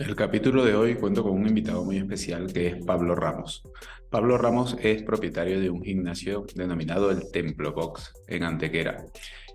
[0.00, 3.62] El capítulo de hoy cuento con un invitado muy especial que es Pablo Ramos.
[4.08, 9.04] Pablo Ramos es propietario de un gimnasio denominado el Templo Box en Antequera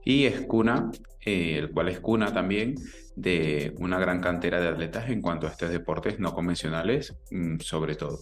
[0.03, 0.91] y es cuna,
[1.25, 2.75] eh, el cual es cuna también
[3.15, 7.95] de una gran cantera de atletas en cuanto a estos deportes no convencionales, mm, sobre
[7.95, 8.19] todo.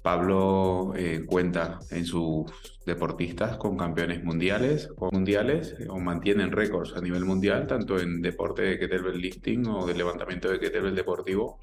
[0.00, 2.50] Pablo eh, cuenta en sus
[2.86, 8.62] deportistas con campeones mundiales o mundiales o mantienen récords a nivel mundial, tanto en deporte
[8.62, 11.58] de kettlebell lifting o de levantamiento de kettlebell deportivo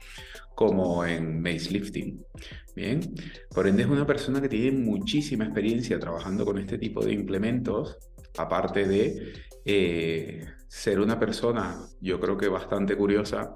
[0.56, 2.24] como en mace lifting.
[2.76, 3.02] Bien,
[3.54, 7.98] por ende es una persona que tiene muchísima experiencia trabajando con este tipo de implementos,
[8.38, 9.34] aparte de
[9.66, 13.54] eh, ser una persona, yo creo que bastante curiosa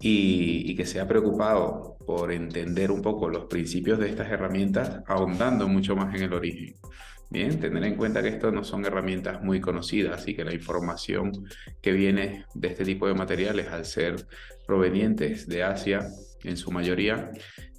[0.00, 5.68] y, que se ha preocupado por entender un poco los principios de estas herramientas, ahondando
[5.68, 6.74] mucho más en el origen.
[7.30, 11.32] Bien, tener en cuenta que esto no son herramientas muy conocidas y que la información
[11.80, 14.26] que viene de este tipo de materiales, al ser
[14.66, 16.06] provenientes de Asia
[16.44, 17.30] en su mayoría,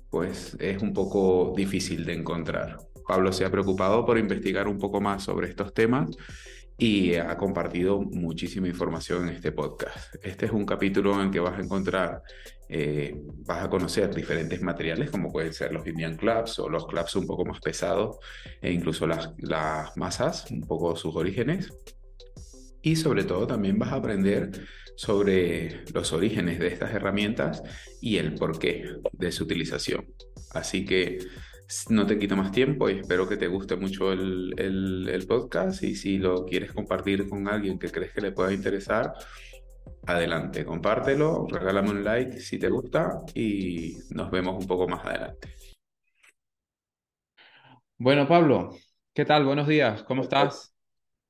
[0.10, 2.78] pues es un poco difícil de encontrar.
[3.08, 6.10] Pablo se ha preocupado por investigar un poco más sobre estos temas
[6.78, 10.16] y ha compartido muchísima información en este podcast.
[10.24, 12.22] Este es un capítulo en el que vas a encontrar,
[12.68, 17.16] eh, vas a conocer diferentes materiales como pueden ser los Indian Clubs o los clubs
[17.16, 18.18] un poco más pesados
[18.62, 21.74] e incluso las, las masas, un poco sus orígenes.
[22.82, 24.52] Y sobre todo también vas a aprender
[24.98, 27.64] sobre los orígenes de estas herramientas
[28.02, 30.06] y el porqué de su utilización.
[30.52, 31.20] Así que
[31.90, 35.96] no te quito más tiempo y espero que te guste mucho el, el, podcast y
[35.96, 39.14] si lo quieres compartir con alguien que crees que le pueda interesar,
[40.06, 45.56] adelante, compártelo, regálame un like si te gusta y nos vemos un poco más adelante.
[47.98, 48.76] Bueno, Pablo,
[49.14, 49.46] ¿qué tal?
[49.46, 50.76] Buenos días, ¿cómo estás?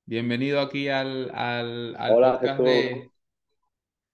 [0.06, 3.10] Bienvenido aquí al, al, podcast de...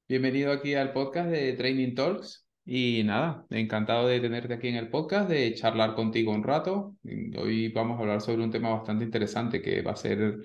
[0.07, 2.40] Bienvenido aquí al podcast de Training Talks.
[2.65, 6.95] Y nada, encantado de tenerte aquí en el podcast, de charlar contigo un rato.
[7.37, 10.37] Hoy vamos a hablar sobre un tema bastante interesante que va a ser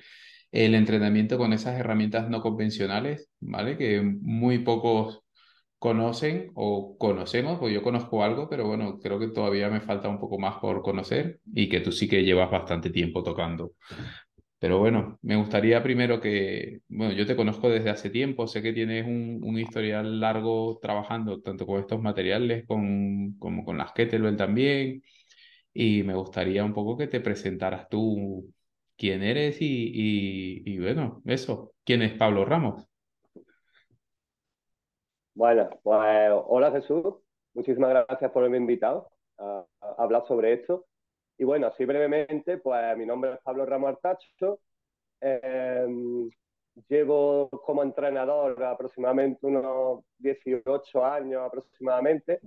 [0.50, 3.76] el entrenamiento con esas herramientas no convencionales, ¿vale?
[3.76, 5.20] Que muy pocos
[5.78, 10.18] conocen o conocemos, pues yo conozco algo, pero bueno, creo que todavía me falta un
[10.18, 13.72] poco más por conocer y que tú sí que llevas bastante tiempo tocando.
[14.58, 18.72] Pero bueno, me gustaría primero que, bueno, yo te conozco desde hace tiempo, sé que
[18.72, 24.36] tienes un, un historial largo trabajando tanto con estos materiales con, como con las kettlebell
[24.36, 25.02] también,
[25.74, 28.52] y me gustaría un poco que te presentaras tú
[28.96, 32.88] quién eres y, y, bueno, eso, quién es Pablo Ramos.
[35.34, 36.00] Bueno, pues
[36.46, 37.14] hola Jesús,
[37.54, 39.66] muchísimas gracias por haberme invitado a
[39.98, 40.86] hablar sobre esto.
[41.38, 44.60] Y bueno, así brevemente, pues mi nombre es Pablo Ramos Artacho.
[45.20, 46.30] Em,
[46.88, 52.40] llevo como entrenador aproximadamente unos 18 años aproximadamente.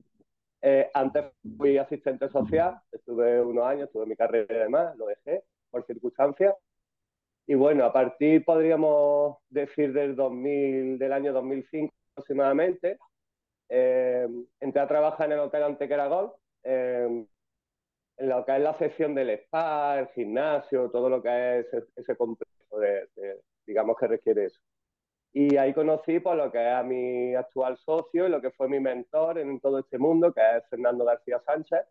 [0.62, 1.26] Eh, antes
[1.58, 6.56] fui asistente social, estuve unos años, estuve mi carrera y demás, lo dejé por circunstancias.
[7.48, 13.00] Y bueno, a partir, podríamos decir, del 2000, del año 2005 aproximadamente,
[13.70, 14.28] eh,
[14.60, 16.34] entré a trabajar en el Hotel Antequera Golf,
[16.64, 17.28] en
[18.20, 22.80] lo que es la sección del spa, el gimnasio, todo lo que es ese, complejo,
[22.80, 23.08] de,
[23.66, 24.60] digamos, que requiere eso.
[25.32, 28.68] Y ahí conocí pues, lo que es a mi actual socio y lo que fue
[28.68, 31.82] mi mentor en todo este mundo, que es Fernando García Sánchez.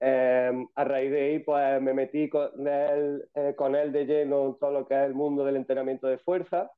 [0.00, 4.46] Eh, a raíz de ahí, pues me metí con él, eh, con él de lleno
[4.46, 6.70] en todo lo que es el mundo del entrenamiento de fuerza.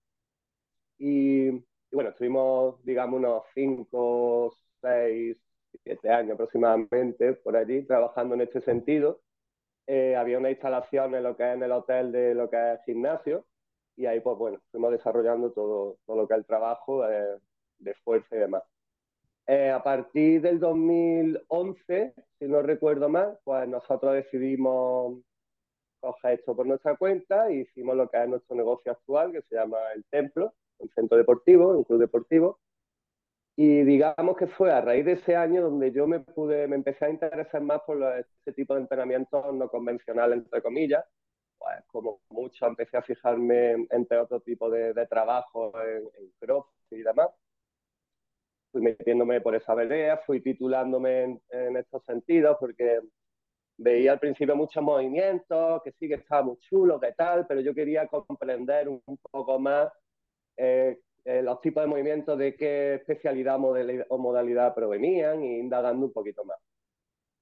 [0.99, 5.37] Y, y bueno, estuvimos, digamos, unos cinco, seis,
[5.83, 9.21] siete años aproximadamente por allí trabajando en este sentido.
[9.87, 12.81] Eh, había una instalación en lo que es en el hotel de lo que es
[12.85, 13.47] gimnasio
[13.97, 18.37] y ahí pues bueno, fuimos desarrollando todo, todo lo que es el trabajo de fuerza
[18.37, 18.63] y demás.
[19.51, 25.23] Eh, a partir del 2011, si no recuerdo mal, pues nosotros decidimos
[26.01, 29.55] coger esto por nuestra cuenta y hicimos lo que es nuestro negocio actual, que se
[29.55, 32.59] llama El Templo, un centro deportivo, un club deportivo,
[33.61, 37.07] y digamos que fue a raíz de ese año donde yo me pude, me empecé
[37.07, 41.05] a interesar más por este tipo de entrenamiento no convencional, entre comillas.
[41.59, 47.01] Pues como mucho empecé a fijarme entre otro tipo de, de trabajo en, en CrossFit
[47.01, 47.31] y demás.
[48.71, 53.01] Fui metiéndome por esa vereda, fui titulándome en, en, estos sentidos porque
[53.77, 57.75] veía al principio muchos movimientos, que sí que estaba muy chulo, que tal, pero yo
[57.75, 59.91] quería comprender un, poco más
[60.57, 63.59] eh, eh, los tipos de movimientos, de qué especialidad
[64.09, 66.59] o modalidad provenían y indagando un poquito más.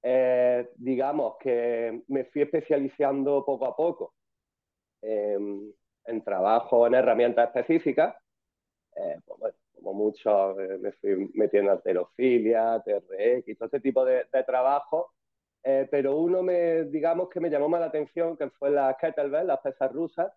[0.03, 4.13] Eh, digamos que me fui especializando poco a poco
[6.07, 8.15] en trabajo en herramientas específicas,
[8.95, 14.25] eh, pues bueno, como mucho, eh, me fui metiendo alterofilia, TRX todo este tipo de,
[14.31, 15.13] de trabajo.
[15.63, 19.47] Eh, pero uno me, digamos que me llamó más la atención, que fue la kettlebell,
[19.47, 20.31] las pesas rusas,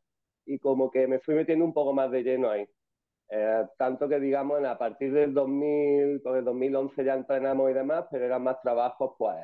[0.44, 2.66] y como que me fui metiendo un poco más de lleno ahí.
[3.30, 8.06] Eh, tanto que, digamos, a partir del 2000, pues el 2011 ya entrenamos y demás,
[8.10, 9.36] pero eran más trabajos, pues,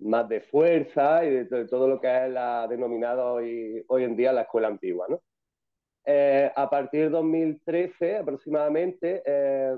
[0.00, 4.32] más de fuerza y de, todo lo que es la denominado hoy, hoy en día
[4.32, 5.22] la escuela antigua, ¿no?
[6.04, 9.76] Eh, a partir de 2013 aproximadamente, eh,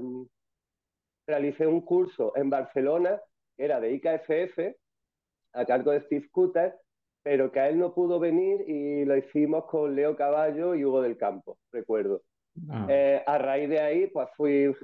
[1.26, 3.20] realicé un curso en Barcelona,
[3.56, 4.76] era de IKFF,
[5.54, 6.74] a cargo de Steve Cutter,
[7.22, 11.02] pero que a él no pudo venir y lo hicimos con Leo Caballo y Hugo
[11.02, 12.22] del Campo, recuerdo.
[12.70, 12.87] Ah.
[12.88, 14.75] Eh, a raíz de ahí, pues fui,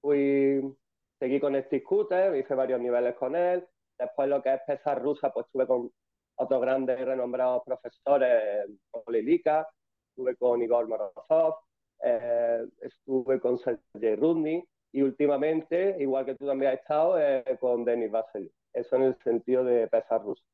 [0.00, 0.76] fui,
[1.18, 3.66] seguí con Steve Cutter, hice varios niveles con él.
[3.98, 5.90] Después lo que es pesas rusa, pues estuve con
[6.36, 8.66] otros grandes y renombrados profesores,
[9.08, 9.68] Lilica,
[10.10, 11.56] estuve con Igor Morozov,
[12.02, 17.84] eh, estuve con Sergei Rudny y últimamente, igual que tú también has estado, eh, con
[17.84, 18.50] Denis Vasily.
[18.72, 20.44] Eso en el sentido de pesas rusas.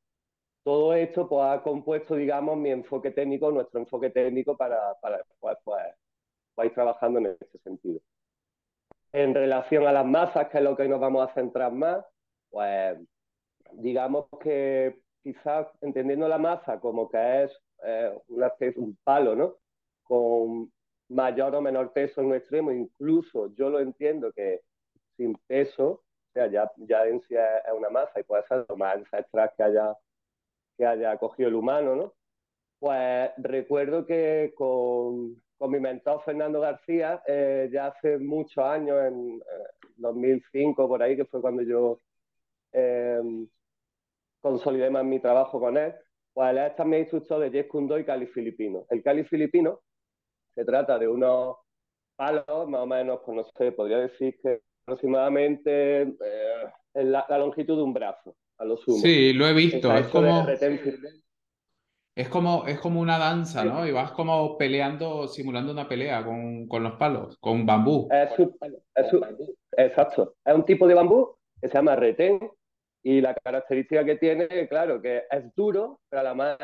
[0.69, 5.57] Todo esto pues, ha compuesto, digamos, mi enfoque técnico, nuestro enfoque técnico para, para después
[5.65, 5.83] pues,
[6.55, 8.01] pues, ir trabajando en ese sentido.
[9.13, 12.05] En relación a las masas, que es lo que hoy nos vamos a centrar más,
[12.51, 12.99] pues
[13.73, 19.55] digamos que quizás entendiendo la masa como que es eh, una un palo, ¿no?
[20.03, 20.71] Con
[21.09, 24.61] mayor o menor peso en un extremo, incluso yo lo entiendo que
[25.17, 28.77] sin peso, o sea, ya, ya en sí es una masa y puede ser lo
[28.77, 29.97] más ancestral que haya,
[30.79, 32.15] que haya cogido el humano, ¿no?
[32.79, 39.43] Pues recuerdo que con, con mi mentor Fernando García, eh, ya hace muchos años, en
[39.97, 41.99] 2005 eh, por ahí, que fue cuando yo
[44.41, 45.95] consolidé más mi trabajo con él,
[46.33, 48.87] pues él es también instructor de Jeet Kune y Cali Filipino.
[48.91, 49.81] El Cali Filipino
[50.55, 51.57] se trata de unos
[52.17, 57.83] palos, más o menos, pues no sé, podría decir que aproximadamente eh, la, longitud de
[57.83, 58.99] un brazo, a lo sumo.
[58.99, 59.95] Sí, lo he visto.
[59.95, 60.47] Es como,
[62.15, 63.87] es como, es como una danza, ¿no?
[63.87, 68.09] Y vas como peleando, simulando una pelea con, con los palos, con bambú.
[68.11, 68.31] Es,
[69.77, 70.35] exacto.
[70.45, 72.41] Es un tipo de bambú que se llama retén
[73.05, 76.59] y la característica que tiene, claro, que es duro, pero además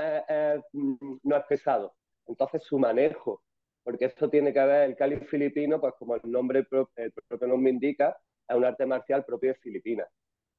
[0.73, 1.95] mm, no es pesado.
[2.27, 3.43] Entonces su manejo,
[3.85, 6.67] porque esto tiene que ver, el Cali filipino, pues como el nombre
[6.97, 8.17] el propio nombre indica,
[8.49, 10.09] es un arte marcial propio de Filipinas.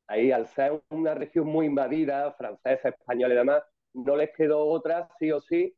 [0.08, 3.64] Ahí, al ser una región muy invadida, francesa, española y demás,
[3.94, 5.76] no les quedó otra, sí o sí,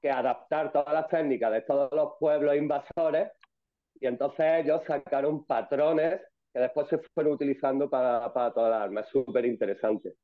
[0.00, 3.30] que adaptar todas las técnicas de todos los pueblos invasores
[4.02, 6.20] y entonces ellos sacaron patrones
[6.52, 9.08] que después se fueron utilizando para, todas las armas.
[9.08, 10.14] Súper interesante.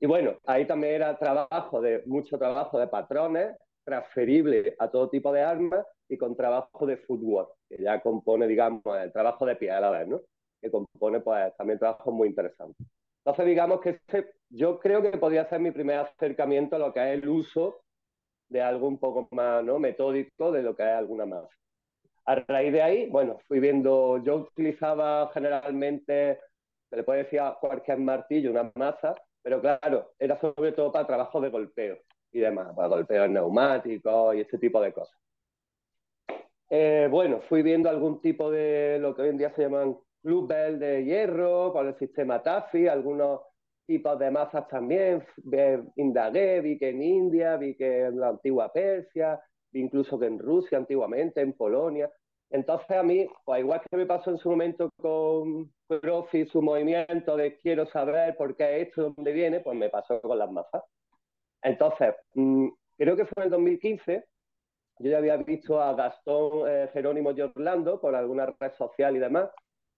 [0.00, 5.30] Y bueno, ahí también era trabajo de mucho trabajo de patrones, transferible a todo tipo
[5.30, 9.70] de armas y con trabajo de footwork, que ya compone, digamos, el trabajo de pie
[9.70, 10.20] a la vez, ¿no?
[10.62, 12.82] Que compone, pues, también trabajo muy interesante.
[13.24, 17.00] Entonces, digamos que este, yo creo que podría ser mi primer acercamiento a lo que
[17.00, 17.82] es el uso
[18.48, 19.78] de algo un poco más ¿no?
[19.78, 21.44] metódico de lo que es alguna más.
[22.24, 26.38] A raíz de ahí, bueno, fui viendo, yo utilizaba generalmente,
[26.88, 31.06] se le puede decir a cualquier martillo, una masa, pero claro, era sobre todo para
[31.06, 31.98] trabajo de golpeo
[32.30, 35.18] y demás, para golpeos neumáticos y este tipo de cosas.
[36.70, 40.78] Eh, bueno, fui viendo algún tipo de lo que hoy en día se llaman clubbell
[40.78, 43.40] de hierro, con el sistema TAFI, algunos
[43.86, 45.24] tipos de masas también.
[45.96, 49.40] Indagué, vi que en India, vi que en la antigua Persia,
[49.72, 52.10] incluso que en Rusia antiguamente, en Polonia.
[52.50, 57.36] Entonces a mí, pues igual que me pasó en su momento con Profi, su movimiento
[57.36, 60.82] de quiero saber por qué esto, dónde viene, pues me pasó con las masas.
[61.62, 62.68] Entonces, mm,
[62.98, 64.24] creo que fue en el 2015,
[64.98, 69.20] yo ya había visto a Gastón eh, Jerónimo de Orlando con alguna red social y
[69.20, 69.48] demás,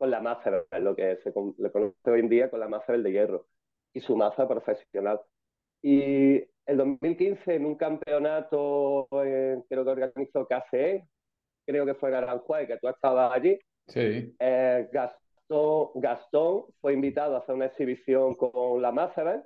[0.04, 3.11] con la masa, lo que se le conoce hoy en día con la masa de
[3.11, 3.46] hierro
[3.94, 5.18] y su masa profesional.
[5.80, 11.08] Y el 2015 en un campeonato, eh, creo que organizó KCE,
[11.66, 13.58] creo que fue en Aranjuez, que tú estabas allí.
[13.87, 14.37] Sí.
[14.38, 19.42] Eh, Gastón, Gastón, fue invitado a hacer una exhibición con la Macevel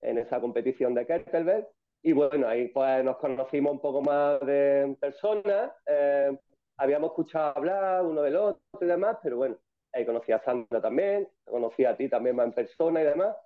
[0.00, 1.66] en esa competición de Kettlebell.
[2.02, 5.70] Y bueno, ahí pues nos conocimos un poco más de persona.
[5.84, 6.30] Eh,
[6.80, 9.58] habíamos escuchado hablar uno del otro y demás, pero bueno,
[9.92, 13.36] ahí conocí a Sandra también, conocí a ti también más en persona y demás.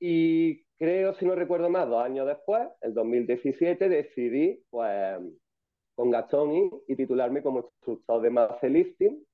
[0.00, 5.16] Y creo, si no recuerdo más, dos años después, el 2017, decidí, pues,
[5.94, 9.24] con Gastón y, titularme como instructor de Muscle Lifting,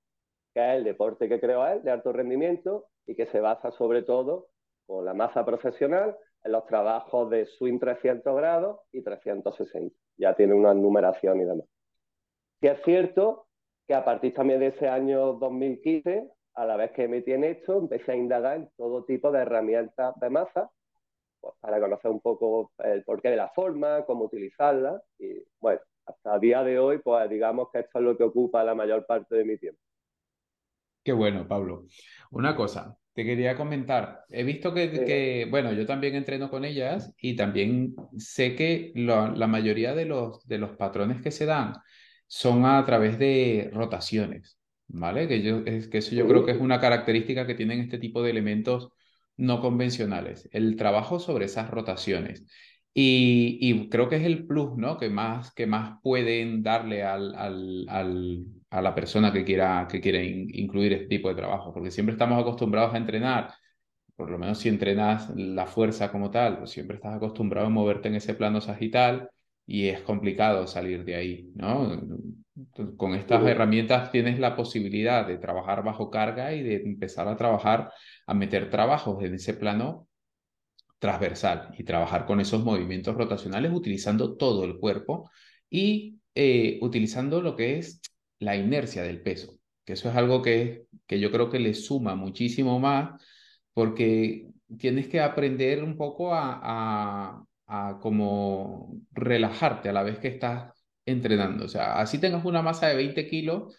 [0.52, 4.02] que es el deporte que creo él, de alto rendimiento, y que se basa sobre
[4.02, 4.48] todo
[4.86, 9.96] con la masa profesional en los trabajos de swing 300 grados y 360.
[10.18, 11.66] Ya tiene una numeración y demás.
[12.60, 13.46] Y es cierto
[13.86, 17.78] que a partir también de ese año 2015, a la vez que me tiene esto,
[17.78, 20.70] empecé a indagar en todo tipo de herramientas de masa
[21.40, 25.02] pues, para conocer un poco el porqué de la forma, cómo utilizarla.
[25.18, 28.62] Y bueno, hasta el día de hoy, pues digamos que esto es lo que ocupa
[28.62, 29.80] la mayor parte de mi tiempo.
[31.02, 31.86] Qué bueno, Pablo.
[32.30, 34.24] Una cosa, te quería comentar.
[34.28, 39.94] He visto que, bueno, yo también entreno con ellas y también sé que la mayoría
[39.94, 41.72] de los, de los patrones que se dan
[42.30, 44.56] son a través de rotaciones,
[44.86, 45.26] ¿vale?
[45.26, 48.22] Que, yo, es, que eso yo creo que es una característica que tienen este tipo
[48.22, 48.92] de elementos
[49.36, 52.46] no convencionales, el trabajo sobre esas rotaciones.
[52.94, 54.96] Y, creo que es el plus, ¿no?
[54.96, 60.24] Que más, que más pueden darle al, al, a la persona que quiera, que quiere
[60.24, 63.54] incluir este tipo de trabajo, porque siempre estamos acostumbrados a entrenar,
[64.14, 68.08] por lo menos si entrenas la fuerza como tal, pues siempre estás acostumbrado a moverte
[68.08, 69.30] en ese plano sagital
[69.66, 72.00] y es complicado salir de ahí, ¿no?
[72.96, 77.90] Con estas herramientas tienes la posibilidad de trabajar bajo carga y de empezar a trabajar,
[78.26, 80.08] a meter trabajos en ese plano
[80.98, 85.30] transversal y trabajar con esos movimientos rotacionales utilizando todo el cuerpo
[85.70, 88.00] y eh, utilizando lo que es
[88.38, 92.14] la inercia del peso, que eso es algo que, que yo creo que le suma
[92.14, 93.20] muchísimo más
[93.72, 94.48] porque
[94.78, 100.72] tienes que aprender un poco a, a, a como relajarte a la vez que estás
[101.06, 101.64] entrenando.
[101.66, 103.76] O sea, así tengas una masa de 20 kilos,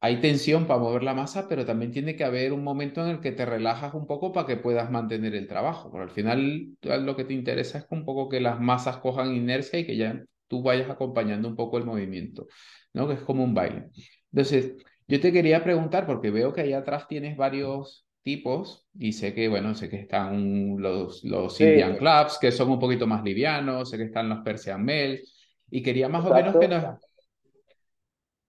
[0.00, 3.20] hay tensión para mover la masa, pero también tiene que haber un momento en el
[3.20, 5.90] que te relajas un poco para que puedas mantener el trabajo.
[5.90, 9.78] Porque al final lo que te interesa es un poco que las masas cojan inercia
[9.78, 12.46] y que ya tú vayas acompañando un poco el movimiento,
[12.92, 13.06] ¿no?
[13.08, 13.90] Que es como un baile.
[14.32, 14.74] Entonces,
[15.06, 19.48] yo te quería preguntar, porque veo que ahí atrás tienes varios tipos y sé que,
[19.48, 23.96] bueno, sé que están los, los Indian Clubs, que son un poquito más livianos, sé
[23.96, 25.22] que están los Persian Mel,
[25.70, 26.84] y quería más o menos que nos,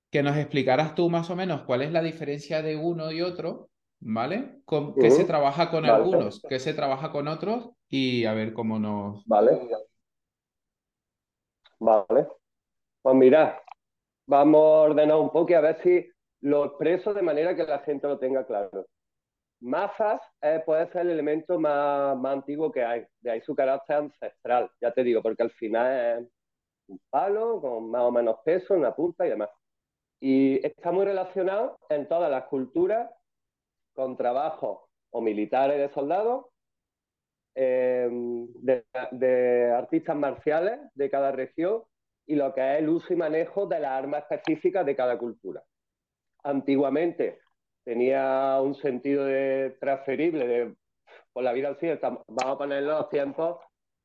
[0.10, 3.70] que nos explicaras tú más o menos cuál es la diferencia de uno y otro,
[4.00, 4.62] ¿vale?
[4.66, 8.80] Con, ¿Qué se trabaja con algunos, qué se trabaja con otros y a ver cómo
[8.80, 9.26] nos...
[9.26, 9.60] Vale.
[11.80, 12.28] Vale.
[13.02, 13.62] Pues mira,
[14.26, 16.06] vamos a ordenar un poco y a ver si
[16.42, 18.88] lo expreso de manera que la gente lo tenga claro.
[19.62, 24.72] Masas eh, puede ser el elemento más, antiguo que hay, de ahí su carácter ancestral,
[24.82, 26.32] ya te digo, porque al final es
[26.88, 29.50] un palo con más o menos peso, una punta y demás.
[30.22, 33.10] Y está muy relacionado en todas las culturas
[33.94, 34.80] con trabajos
[35.12, 36.46] o militares de soldados,
[37.56, 41.84] em, de, artistas marciales de cada región
[42.26, 45.64] y lo que es el uso y manejo de las armas específicas de cada cultura.
[46.44, 47.40] Antiguamente
[47.90, 50.76] tenía un sentido de transferible de
[51.34, 53.58] por la vida al cielo, vamos a poner los tiempos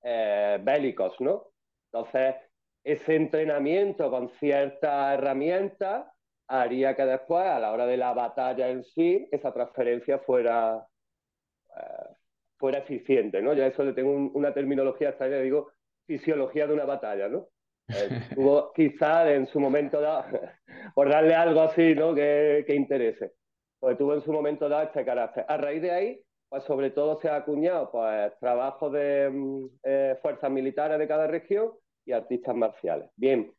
[0.03, 1.49] eh, bélicos, ¿no?
[1.93, 2.35] Entonces,
[2.83, 6.07] ese entrenamiento con ciertas herramientas
[6.49, 10.87] haría que después, a la hora de la batalla en sí, esa transferencia fuera,
[11.77, 12.15] eh,
[12.57, 13.53] fuera eficiente, ¿no?
[13.53, 15.73] Ya eso le tengo una terminología extraña, digo
[16.07, 17.49] fisiología de una batalla, ¿no?
[17.89, 20.25] Eh, tuvo quizá en su momento dado,
[20.95, 22.15] por darle algo así, ¿no?
[22.15, 23.35] Que, que interese,
[23.85, 25.45] pues tuvo en su momento dado este carácter.
[25.47, 30.19] A raíz de ahí, pues sobre todo se ha acuñado pues trabajo de mm, eh,
[30.23, 31.73] fuerzas militares de cada región
[32.07, 33.11] y artistas marciales.
[33.15, 33.53] Bien,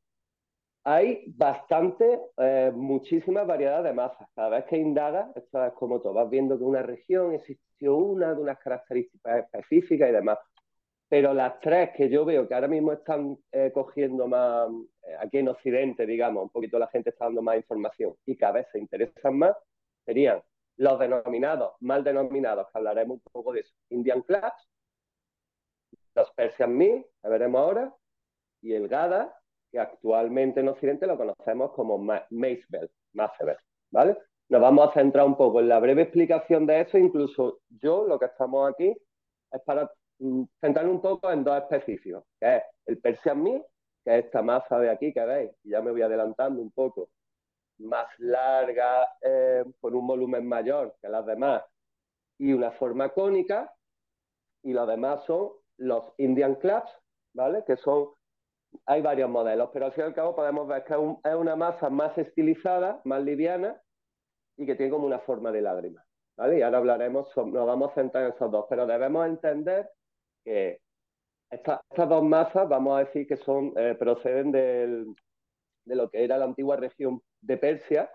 [0.84, 4.28] hay bastante, eh, muchísima variedad de masas.
[4.34, 8.34] Cada vez que indagas, esto es como todo, vas viendo que una región existió una
[8.34, 10.40] de unas características específicas y demás.
[11.08, 14.70] Pero las tres que yo veo que ahora mismo están eh, cogiendo más,
[15.04, 18.54] eh, aquí en Occidente, digamos, un poquito la gente está dando más información y cada
[18.54, 19.56] vez se interesan más,
[20.06, 20.42] serían
[20.78, 24.70] los denominados, mal denominados, que hablaremos un poco de eso, Indian Clubs,
[26.16, 27.96] los Persian Mil, que veremos ahora,
[28.62, 29.38] y el GADA,
[29.72, 32.90] que actualmente en Occidente lo conocemos como Macebel,
[33.92, 34.18] ¿vale?
[34.50, 38.20] Nos vamos a centrar un poco en la breve explicación de eso, incluso yo, lo
[38.20, 38.96] que estamos aquí,
[39.52, 43.62] es para mm, centrar un poco en dos específicos, que es el Persian Mi,
[44.04, 47.10] que es esta masa de aquí que veis, y ya me voy adelantando un poco,
[47.80, 51.64] más larga, eh, con un volumen mayor que las demás,
[52.38, 53.74] y una forma cónica,
[54.64, 56.90] y los demás son los Indian Clubs,
[57.34, 57.64] ¿vale?
[57.66, 58.10] Que son
[58.86, 61.90] hay varios modelos, pero al fin y al cabo podemos ver que es, una masa
[61.90, 63.80] más estilizada, más liviana
[64.58, 66.04] y que tiene como una forma de lágrima.
[66.38, 66.60] ¿vale?
[66.60, 69.90] Y ahora hablaremos, nos vamos a centrar en esos dos, pero debemos entender
[70.44, 70.80] que
[71.50, 75.06] estas dos masas, vamos a decir que son eh, proceden de
[75.86, 78.10] lo que era la antigua región de Persia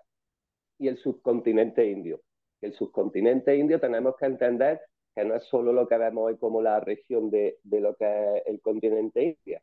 [0.78, 2.20] y el subcontinente indio.
[2.60, 4.80] El subcontinente indio tenemos que entender
[5.14, 8.06] que no es solo lo que vemos hoy como la región de, de lo que
[8.06, 9.60] es el continente indio,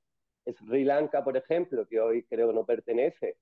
[0.53, 3.37] Sri Lanka, por ejemplo, que hoy creo no pertenece,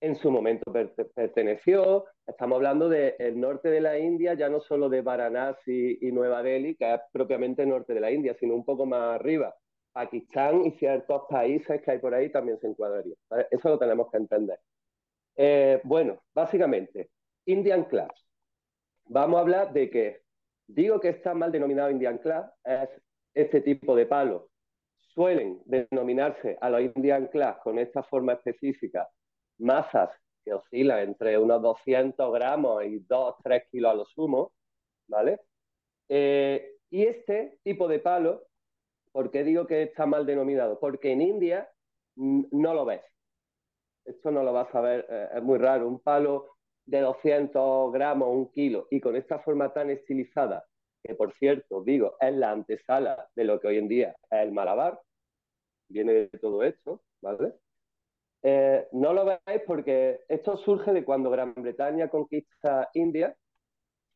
[0.00, 0.70] en su momento
[1.14, 2.04] perteneció.
[2.26, 6.76] Estamos hablando del norte de la India, ya no solo de Varanasi y Nueva Delhi,
[6.76, 9.54] que es propiamente norte de la India, sino un poco más arriba.
[9.92, 13.16] Pakistán y ciertos países que hay por ahí también se encuadrarían.
[13.50, 14.58] Eso lo tenemos que entender.
[15.36, 17.10] Eh, bueno, básicamente,
[17.46, 18.12] Indian Class.
[19.06, 20.22] Vamos a hablar de que,
[20.66, 22.88] digo que está mal denominado Indian Class, es
[23.34, 24.50] este tipo de palo.
[25.00, 29.08] Suelen denominarse a los Indian Class con esta forma específica
[29.58, 30.10] masas
[30.44, 34.52] que oscilan entre unos 200 gramos y 2, 3 kilos a lo sumo,
[35.08, 35.40] ¿vale?
[36.08, 38.46] Eh, y este tipo de palo,
[39.12, 40.78] ¿por qué digo que está mal denominado?
[40.78, 41.70] Porque en India
[42.16, 43.02] no lo ves.
[44.04, 45.88] Esto no lo vas a ver, eh, es muy raro.
[45.88, 50.64] Un palo de 200 gramos, un kilo, y con esta forma tan estilizada,
[51.02, 54.52] que por cierto, digo, es la antesala de lo que hoy en día es el
[54.52, 55.00] malabar,
[55.88, 57.54] viene de todo esto, ¿vale?
[58.42, 63.34] Eh, no lo veis porque esto surge de cuando Gran Bretaña conquista India.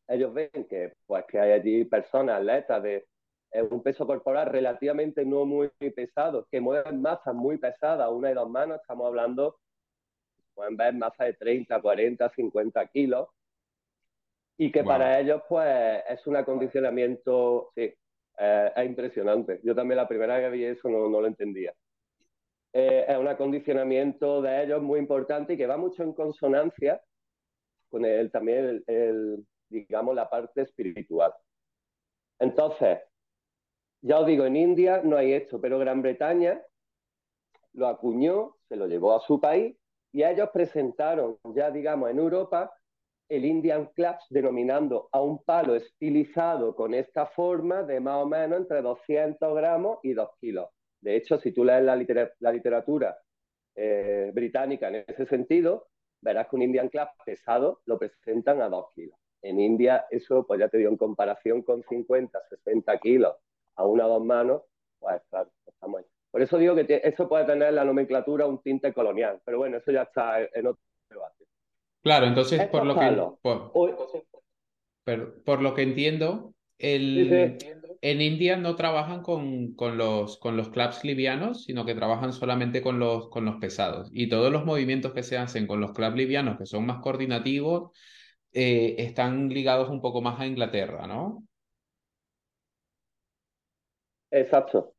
[0.06, 3.06] Ellos ven que, pues, que hay allí personas, atletas de
[3.70, 8.50] un peso corporal relativamente no muy pesado, que mueven masas muy pesadas, una y dos
[8.50, 9.56] manos, estamos hablando,
[10.58, 13.28] pueden ver masas de 30, 40, 50 kilos,
[14.56, 17.94] y que para ellos pues es un acondicionamiento, sí,
[18.38, 19.60] eh, es impresionante.
[19.62, 21.72] Yo también la primera vez que vi eso no, no lo entendía.
[22.72, 27.00] Eh, es un acondicionamiento de ellos muy importante y que va mucho en consonancia
[27.88, 31.32] con el, también el, digamos, la parte espiritual.
[32.40, 32.98] Entonces,
[34.00, 36.60] ya os digo, en India no hay esto, pero Gran Bretaña
[37.74, 39.76] lo acuñó, se lo llevó a su país
[40.12, 42.72] y ellos presentaron ya, digamos, en Europa
[43.28, 48.58] el Indian Clutch, denominando a un palo estilizado con esta forma de más o menos
[48.58, 50.68] entre 200 gramos y 2 kilos.
[51.00, 51.94] De hecho, si tú lees la,
[52.52, 53.18] literatura
[53.74, 55.88] eh, británica en ese sentido,
[56.22, 59.18] verás que un Indian Club pesado lo presentan a 2 kilos.
[59.42, 63.36] En India, eso, pues ya te digo, en comparación con 50, 60 kilos
[63.76, 64.62] a una o dos manos,
[64.98, 66.17] pues claro, estamos ahí.
[66.30, 69.90] Por eso digo que eso puede tener la nomenclatura un tinte colonial, pero bueno, eso
[69.90, 71.44] ya está en otro debate.
[72.02, 73.16] Claro, entonces, por lo, que,
[75.44, 77.58] por lo que entiendo, el,
[78.00, 82.82] en India no trabajan con, con, los, con los clubs livianos, sino que trabajan solamente
[82.82, 84.10] con los, con los pesados.
[84.12, 87.90] Y todos los movimientos que se hacen con los clubs livianos, que son más coordinativos,
[88.52, 91.44] eh, están ligados un poco más a Inglaterra, ¿no?
[94.30, 94.94] Exacto.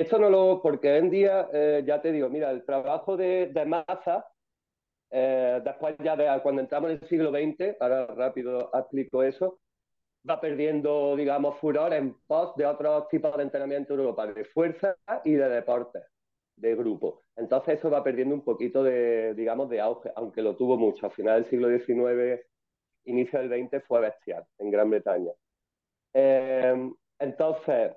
[0.00, 4.26] Esto no lo, porque en día, eh, ya te digo, mira, el trabajo de, masa,
[5.10, 9.60] eh, después ya de cuando entramos en el siglo XX, ahora rápido explico eso,
[10.28, 14.96] va perdiendo, digamos, furor en pos de otros tipos de entrenamiento en Europa, de fuerza
[15.24, 16.00] y de deporte,
[16.56, 17.22] de grupo.
[17.36, 21.06] Entonces eso va perdiendo un poquito de, digamos, de auge, aunque lo tuvo mucho.
[21.06, 22.40] A final del siglo XIX,
[23.04, 25.32] inicio del XX fue bestial en Gran Bretaña.
[26.12, 27.92] Eh, entonces,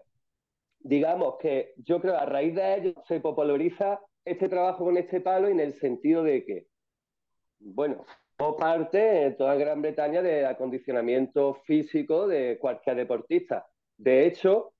[0.84, 5.48] digamos que yo creo a raíz de ello se populariza este trabajo con este palo
[5.48, 6.68] en el sentido de que,
[7.60, 8.06] bueno,
[8.58, 13.66] parte en toda Gran Bretaña de acondicionamiento físico de cualquier deportista.
[13.98, 14.74] De hecho,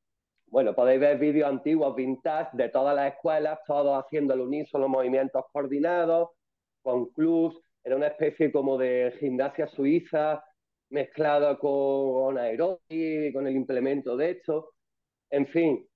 [0.48, 5.46] bueno, podéis ver vídeos antiguos, vintage, de todas las escuelas, todos haciendo al unísono movimientos
[5.52, 6.30] coordinados,
[6.82, 10.44] con clubs, era una especie como de gimnasia suiza
[10.90, 14.74] mezclada con aeróbic, con el implemento de esto.
[15.30, 15.88] En fin,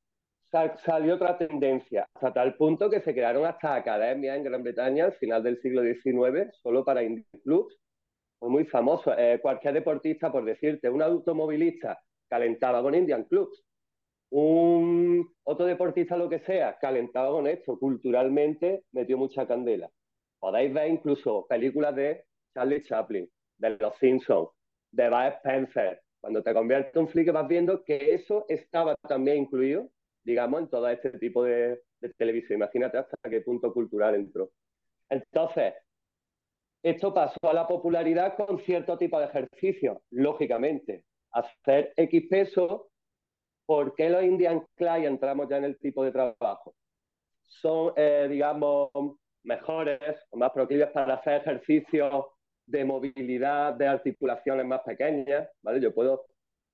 [0.86, 5.14] salió otra tendencia, hasta tal punto que se crearon hasta academias en Gran Bretaña al
[5.14, 7.78] final del siglo XIX, solo para indie clubs.
[8.42, 9.18] Muy famoso.
[9.18, 13.64] Eh, cualquier deportista, por decirte, un automovilista calentaba con Indian Clubs.
[14.30, 17.80] Un otro deportista, lo que sea, calentaba con esto.
[17.80, 19.90] Culturalmente metió mucha candela.
[20.40, 24.50] Podéis ver incluso películas de Charlie Chaplin, de Los Simpsons,
[24.92, 26.02] de Bud Spencer.
[26.22, 29.90] Cuando te conviertes en un flick vas viendo que eso estaba también incluido
[30.28, 31.82] digamos, en todo este tipo de,
[32.18, 32.58] televisión.
[32.58, 34.52] Imagínate hasta qué punto cultural entró.
[35.10, 35.74] Entonces,
[36.84, 41.06] esto pasó a la popularidad con cierto tipo de ejercicio, lógicamente.
[41.32, 42.90] Hacer X peso,
[43.66, 46.76] ¿por qué los Indian Clay entramos ya en el tipo de trabajo?
[47.42, 48.90] Son, eh, digamos,
[49.44, 50.00] mejores
[50.32, 52.26] o más proclives para hacer ejercicios
[52.66, 55.80] de movilidad de articulaciones más pequeñas, ¿vale?
[55.80, 56.26] Yo puedo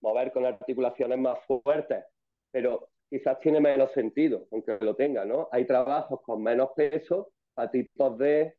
[0.02, 2.04] mover con articulaciones más fuertes,
[2.52, 5.48] pero quizás tiene menos sentido, aunque lo tenga, ¿no?
[5.52, 8.56] Hay trabajos con menos peso para tipos de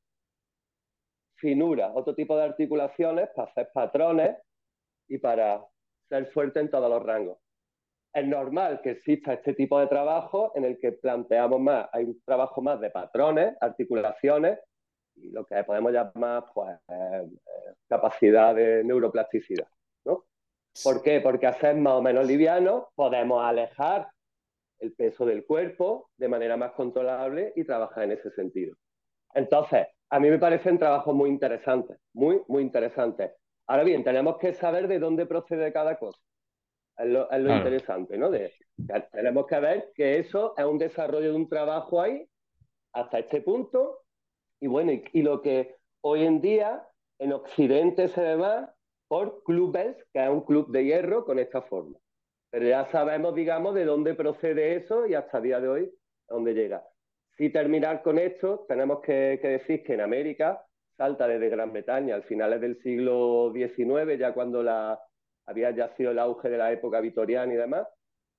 [1.34, 4.36] finura, otro tipo de articulaciones para hacer patrones
[5.08, 5.60] y para
[6.08, 7.36] ser fuerte en todos los rangos.
[8.12, 12.22] Es normal que exista este tipo de trabajo en el que planteamos más, hay un
[12.24, 14.60] trabajo más de patrones, articulaciones,
[15.16, 17.26] y lo que podemos llamar pues, eh,
[17.88, 19.66] capacidad de neuroplasticidad.
[20.04, 20.26] ¿no?
[20.84, 21.20] ¿Por qué?
[21.20, 24.13] Porque hacer más o menos liviano podemos alejar
[24.78, 28.76] el peso del cuerpo de manera más controlable y trabajar en ese sentido.
[29.34, 33.32] Entonces, a mí me parecen trabajos muy interesantes, muy, muy interesantes.
[33.66, 36.20] Ahora bien, tenemos que saber de dónde procede cada cosa.
[36.96, 38.30] Es lo, interesante, ¿no?
[39.10, 42.24] tenemos que ver que eso es un desarrollo de un trabajo ahí
[42.92, 44.02] hasta este punto.
[44.60, 46.87] Y bueno, y, lo que hoy en día
[47.18, 48.70] en Occidente se ve más
[49.08, 51.98] por clubes, que es un club de hierro con esta forma.
[52.54, 55.92] Pero ya sabemos, digamos, de dónde procede eso y hasta día de hoy
[56.28, 56.84] a dónde llega.
[57.36, 60.64] Si terminar con esto, tenemos que, decir que en América
[60.96, 64.60] salta desde Gran Bretaña al finales del siglo XIX, ya cuando
[65.46, 67.88] había ya sido el auge de la época victoriana y demás,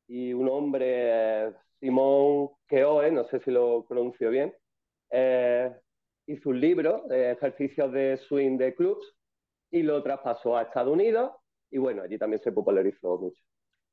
[0.07, 1.51] y un hombre,
[1.81, 4.55] Simón Keoe, no sé si lo pronuncio bien,
[5.11, 5.75] eh,
[6.25, 9.13] hizo un libro de ejercicios de swing de clubs
[9.71, 11.33] y lo traspasó a Estados Unidos
[11.69, 13.43] y bueno, allí también se popularizó mucho.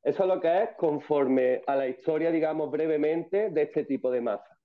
[0.03, 4.21] Eso es lo que es conforme a la historia, digamos brevemente, de este tipo de
[4.21, 4.59] masa.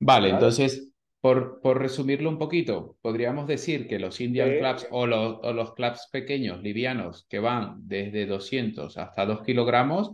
[0.00, 5.38] Vale, entonces, por, por, resumirlo un poquito, podríamos decir que los Indian Clubs o los,
[5.42, 10.10] o los clubs pequeños, livianos, que van desde 200 hasta 2 kilogramos,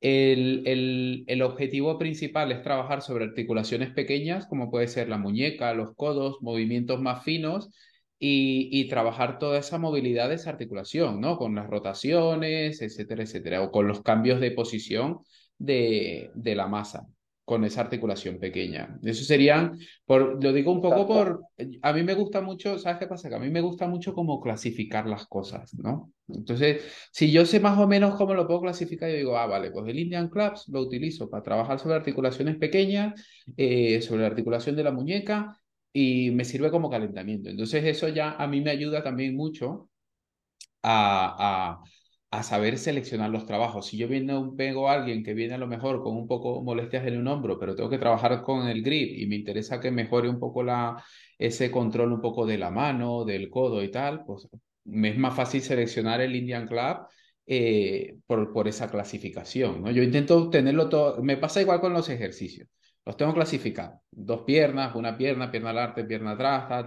[0.00, 5.72] el, el, el, objetivo principal es trabajar sobre articulaciones pequeñas, como puede ser la muñeca,
[5.74, 7.70] los codos, movimientos más finos,
[8.24, 11.38] y, y, trabajar toda esa movilidad de esa articulación, ¿no?
[11.38, 15.18] Con las rotaciones, etcétera, etcétera, o con los cambios de posición
[15.58, 17.08] de, de la masa
[17.44, 18.96] con esa articulación pequeña.
[19.02, 21.40] Eso serían, por, lo digo un poco por,
[21.82, 23.28] a mí me gusta mucho, ¿sabes qué pasa?
[23.28, 26.12] Que a mí me gusta mucho cómo clasificar las cosas, ¿no?
[26.28, 29.72] Entonces, si yo sé más o menos cómo lo puedo clasificar, yo digo, ah, vale,
[29.72, 33.20] pues el Indian Clubs lo utilizo para trabajar sobre articulaciones pequeñas,
[33.56, 35.58] eh, sobre la articulación de la muñeca
[35.92, 37.48] y me sirve como calentamiento.
[37.50, 39.90] Entonces, eso ya a mí me ayuda también mucho
[40.82, 41.82] a,
[42.32, 43.86] a saber seleccionar los trabajos.
[43.86, 47.06] Si yo viene, vengo a alguien que viene a lo mejor con un poco molestias
[47.06, 50.30] en un hombro, pero tengo que trabajar con el grip y me interesa que mejore
[50.30, 51.02] un poco la,
[51.38, 54.48] ese control un poco de la mano, del codo y tal, pues
[54.84, 57.06] me es más fácil seleccionar el Indian Club
[57.46, 59.82] eh, por, por esa clasificación.
[59.82, 59.90] ¿no?
[59.90, 62.66] Yo intento tenerlo todo, me pasa igual con los ejercicios.
[63.04, 64.00] Los tengo clasificados.
[64.10, 66.84] Dos piernas, una pierna, pierna adelante, pierna atrás,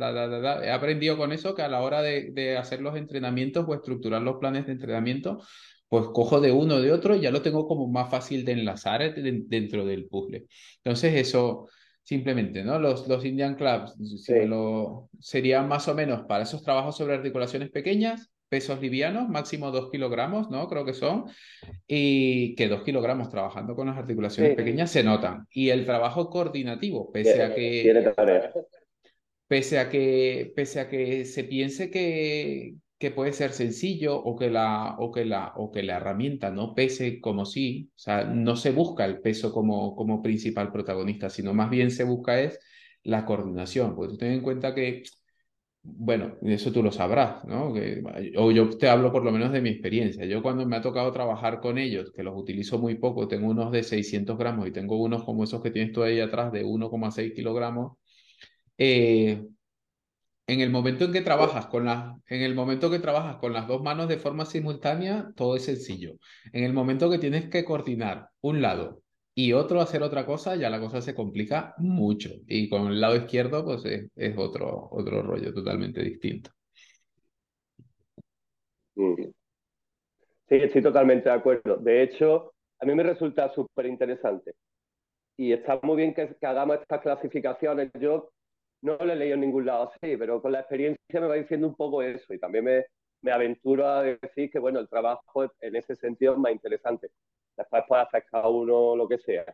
[0.64, 4.38] He aprendido con eso que a la hora de, hacer los entrenamientos o estructurar los
[4.38, 5.42] planes de entrenamiento,
[5.90, 8.54] pues cojo de uno o de otro y ya lo tengo como más fácil de
[8.54, 10.46] enlazar dentro del puzzle.
[10.78, 11.68] Entonces eso,
[12.02, 12.80] simplemente, ¿no?
[12.80, 13.96] Los, los Indian Clubs
[14.48, 19.92] lo, serían más o menos para esos trabajos sobre articulaciones pequeñas, pesos livianos, máximo 2
[19.92, 20.68] kilogramos, ¿no?
[20.68, 21.26] Creo que son,
[21.88, 25.48] y que 2 kilogramos trabajando con las articulaciones pequeñas se notan.
[25.52, 28.14] Y el trabajo coordinativo, pese a que...
[29.48, 34.50] Pese a que, pese a que se piense que, que puede ser sencillo o que,
[34.50, 38.56] la, o, que la, o que la herramienta no pese como sí, o sea, no
[38.56, 42.60] se busca el peso como, como principal protagonista, sino más bien se busca es
[43.04, 45.04] la coordinación, porque tú ten en cuenta que
[45.86, 47.74] bueno, eso tú lo sabrás, ¿no?
[48.38, 50.26] o yo te hablo por lo menos de mi experiencia.
[50.26, 53.72] Yo cuando me ha tocado trabajar con ellos, que los utilizo muy poco, tengo unos
[53.72, 57.34] de 600 gramos y tengo unos como esos que tienes tú ahí atrás de 1,6
[57.34, 57.98] kilogramos.
[58.78, 59.44] Eh,
[60.48, 63.68] en el momento en que trabajas con las, en el momento que trabajas con las
[63.68, 66.18] dos manos de forma simultánea, todo es sencillo.
[66.54, 69.02] En el momento que tienes que coordinar un lado
[69.38, 72.30] y otro hacer otra cosa, ya la cosa se complica mucho.
[72.48, 76.52] Y con el lado izquierdo, pues es, otro, otro rollo totalmente distinto.
[78.96, 81.76] Sí, estoy totalmente de acuerdo.
[81.78, 84.54] De hecho, a mí me resulta súper interesante.
[85.38, 87.92] Y está muy bien que, hagamos estas clasificaciones.
[88.00, 88.30] Yo
[88.84, 91.68] no lo he leído en ningún lado así, pero con la experiencia me va diciendo
[91.68, 92.34] un poco eso.
[92.34, 92.86] Y también me,
[93.22, 97.10] me aventuro a decir que, bueno, el trabajo en ese sentido es más interesante
[97.58, 99.46] después puede cada uno lo que sea.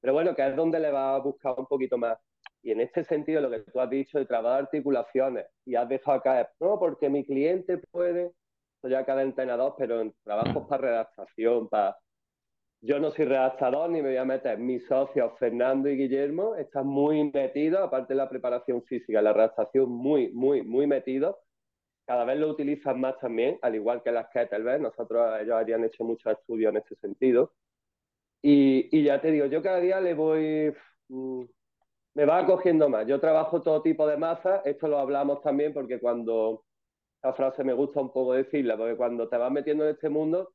[0.00, 2.18] Pero bueno, que es donde le va a buscar un poquito más.
[2.62, 6.20] Y en este sentido, lo que tú has dicho de trabajar articulaciones y has dejado
[6.22, 8.32] caer, no, porque mi cliente puede,
[8.78, 11.96] eso ya cada entrenador, pero en trabajos para redactación, para...
[12.80, 14.58] Yo no soy redactador ni me voy a meter.
[14.58, 19.90] Mis socios, Fernando y Guillermo, están muy metidos, aparte de la preparación física, la redactación
[19.90, 21.36] muy, muy, muy metidos
[22.06, 24.82] cada vez lo utilizan más también, al igual que las kettlebells.
[24.82, 27.52] Nosotros, ellos habían hecho muchos estudios en este sentido.
[28.42, 30.74] Y, ya te digo, yo cada día le voy,
[31.08, 31.44] mm,
[32.14, 33.06] me va cogiendo más.
[33.06, 36.64] Yo trabajo todo tipo de masa, esto lo hablamos también porque cuando,
[37.16, 40.52] esta frase me gusta un poco decirla, porque cuando te vas metiendo en este mundo,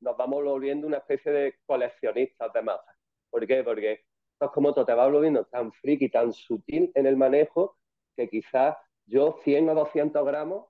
[0.00, 2.94] nos vamos volviendo una especie de coleccionistas de masa.
[3.30, 3.62] ¿Por qué?
[3.64, 7.76] Porque esto es como todo, te vas volviendo tan friki, tan sutil en el manejo,
[8.16, 8.76] que quizás
[9.10, 10.66] yo 100 o 200 gramos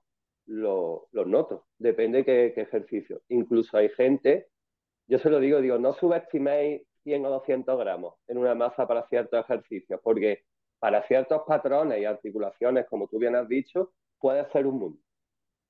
[0.47, 3.21] los lo noto, depende qué, qué ejercicio.
[3.29, 4.47] Incluso hay gente,
[5.07, 9.07] yo se lo digo, digo, no subestiméis 100 o 200 gramos en una masa para
[9.07, 10.43] ciertos ejercicios, porque
[10.79, 14.99] para ciertos patrones y articulaciones, como tú bien has dicho, puede ser un mundo.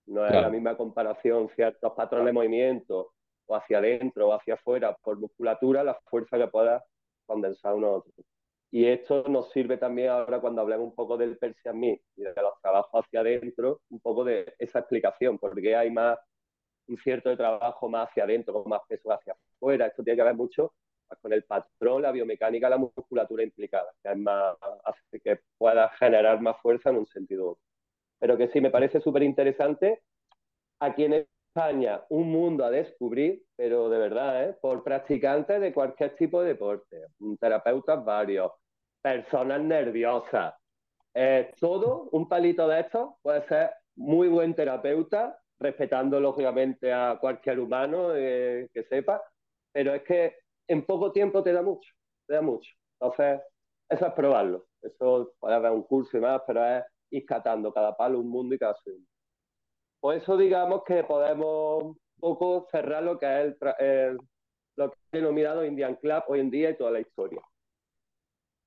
[0.08, 3.12] No es la misma comparación ciertos patrones de movimiento
[3.46, 6.84] o hacia adentro o hacia afuera por musculatura, la fuerza que pueda
[7.26, 8.12] condensar uno a otro.
[8.72, 12.60] Y esto nos sirve también ahora cuando hablemos un poco del Persian y de los
[12.62, 16.18] trabajos hacia adentro, un poco de esa explicación, porque hay más
[16.88, 19.88] un cierto de trabajo más hacia adentro, con más peso hacia afuera.
[19.88, 20.74] Esto tiene que ver mucho
[21.22, 24.56] con el patrón, la biomecánica, la musculatura implicada, que es más,
[24.86, 27.60] hace que pueda generar más fuerza en un sentido.
[28.20, 30.02] Pero que sí me parece súper interesante
[30.80, 34.58] aquí en España un mundo a descubrir, pero de verdad, ¿eh?
[34.62, 37.08] por practicantes de cualquier tipo de deporte,
[37.40, 38.52] terapeutas varios,
[39.02, 40.54] personas nerviosas,
[41.14, 47.60] eh, todo, un palito de estos puede ser muy buen terapeuta, respetando lógicamente a cualquier
[47.60, 49.22] humano eh, que sepa,
[49.72, 50.36] pero es que
[50.68, 51.92] en poco tiempo te da mucho,
[52.28, 52.72] te da mucho.
[53.00, 53.42] Entonces,
[53.90, 54.68] eso es probarlo.
[54.82, 58.56] Eso puede haber un curso y más, pero es ir catando cada palo un mundo
[58.56, 59.08] y cada segundo.
[60.00, 64.18] Por eso digamos que podemos un poco cerrar lo que es el,
[64.78, 67.42] lo que he denominado Indian Club hoy en día y toda la historia.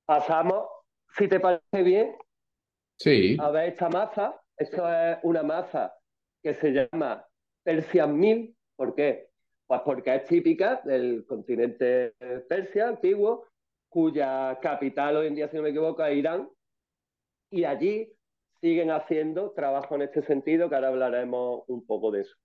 [0.05, 0.67] Pasamos,
[1.17, 2.15] si te parece bien,
[2.97, 3.37] sí.
[3.39, 4.39] a ver esta masa.
[4.57, 5.93] Esto es una masa
[6.41, 7.25] que se llama
[7.63, 8.55] Persian Mil.
[8.75, 9.29] ¿Por qué?
[9.67, 12.13] Pues porque es típica del continente
[12.47, 13.47] Persia antiguo,
[13.89, 16.49] cuya capital hoy en día, si no me equivoco, es Irán.
[17.49, 18.13] Y allí
[18.61, 22.35] siguen haciendo trabajo en este sentido, que ahora hablaremos un poco de eso.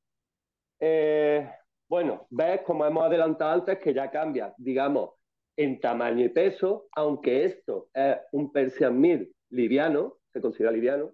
[0.78, 1.50] Eh,
[1.88, 5.10] bueno, ves, como hemos adelantado antes, que ya cambia, digamos,
[5.56, 11.12] en tamaño y peso, aunque esto es un Persian Mil liviano, se considera liviano,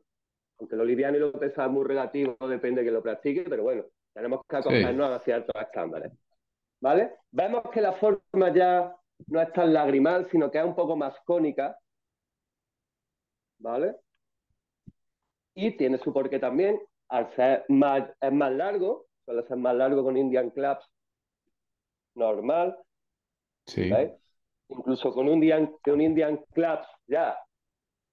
[0.59, 3.62] aunque lo liviano y lo pesado es muy relativo, depende de que lo practique, pero
[3.62, 6.12] bueno, tenemos que acogernos a ciertos estándares.
[6.81, 7.12] ¿Vale?
[7.31, 8.94] Vemos que la forma ya
[9.27, 11.79] no es tan lagrimal, sino que es un poco más cónica.
[13.59, 13.96] ¿Vale?
[15.55, 20.05] Y tiene su porqué también, al ser más, es más largo, suele ser más largo
[20.05, 20.87] con Indian Clubs
[22.14, 22.79] normal.
[23.66, 23.90] Sí.
[24.68, 27.38] Incluso con un Indian, un Indian Clubs ya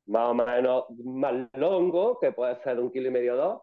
[0.05, 3.61] más o menos más longo, que puede ser de un kilo y medio o dos,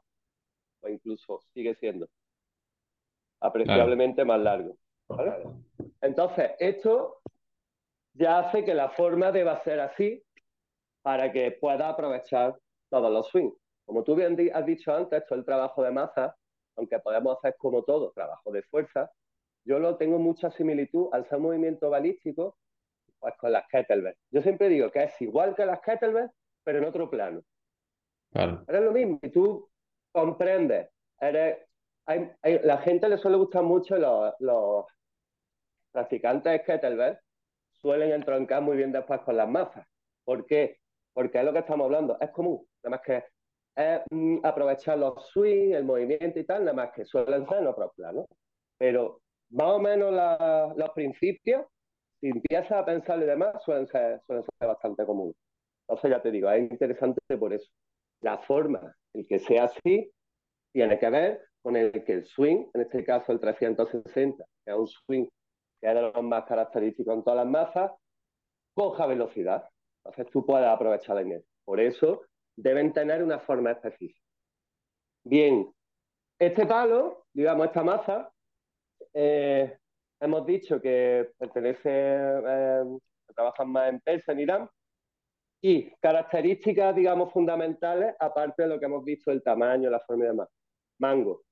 [0.82, 2.08] o incluso sigue siendo
[3.40, 4.76] apreciablemente más largo.
[6.00, 7.18] Entonces, esto
[8.14, 10.22] ya hace que la forma deba ser así
[11.02, 12.58] para que pueda aprovechar
[12.90, 13.54] todos los swings.
[13.84, 16.36] Como tú bien has dicho antes, es el trabajo de masa,
[16.76, 19.10] aunque podemos hacer como todo, trabajo de fuerza,
[19.64, 22.56] yo lo tengo mucha similitud al ser movimiento balístico
[23.20, 24.18] pues con las kettlebells.
[24.30, 26.32] Yo siempre digo que es igual que las kettlebells,
[26.64, 27.42] pero en otro plano.
[28.32, 28.64] Claro.
[28.66, 29.68] es lo mismo, y tú
[30.12, 30.88] comprendes,
[31.20, 31.58] eres,
[32.62, 34.86] la gente le suele gustar mucho los, los
[35.90, 37.18] practicantes de kettlebell,
[37.72, 39.86] suelen entroncar muy bien después con las masas.
[40.24, 40.78] ¿Por qué?
[41.12, 43.24] Porque es lo que estamos hablando, es común, nada más que
[43.76, 47.66] es mm, aprovechar los swings, el movimiento y tal, nada más que suelen ser en
[47.66, 48.26] otros planos.
[48.78, 50.12] Pero más o menos
[50.76, 51.66] los principios
[52.20, 54.20] si empiezas a pensar y demás, suelen ser,
[54.60, 55.36] bastante comunes.
[55.88, 57.70] Entonces, ya te digo, es interesante por eso.
[58.20, 60.10] La forma en que sea así
[60.72, 64.76] tiene que ver con el que el swing, en este caso el 360, que es
[64.76, 65.26] un swing
[65.80, 67.92] que es de los más característicos en todas las masas,
[68.74, 69.68] coja velocidad.
[70.04, 71.50] Entonces tú puedes aprovechar la inercia.
[71.64, 72.22] Por eso
[72.56, 74.20] deben tener una forma específica.
[75.24, 75.72] Bien,
[76.38, 78.32] este palo, digamos, esta masa,
[79.12, 79.76] eh,
[80.20, 82.84] hemos dicho que pertenece, eh,
[83.34, 84.70] trabajan más en Persia, en Irán,
[85.62, 90.28] y características, digamos, fundamentales, aparte de lo que hemos visto, el tamaño, la forma y
[90.28, 90.48] demás.
[90.98, 91.42] Mango.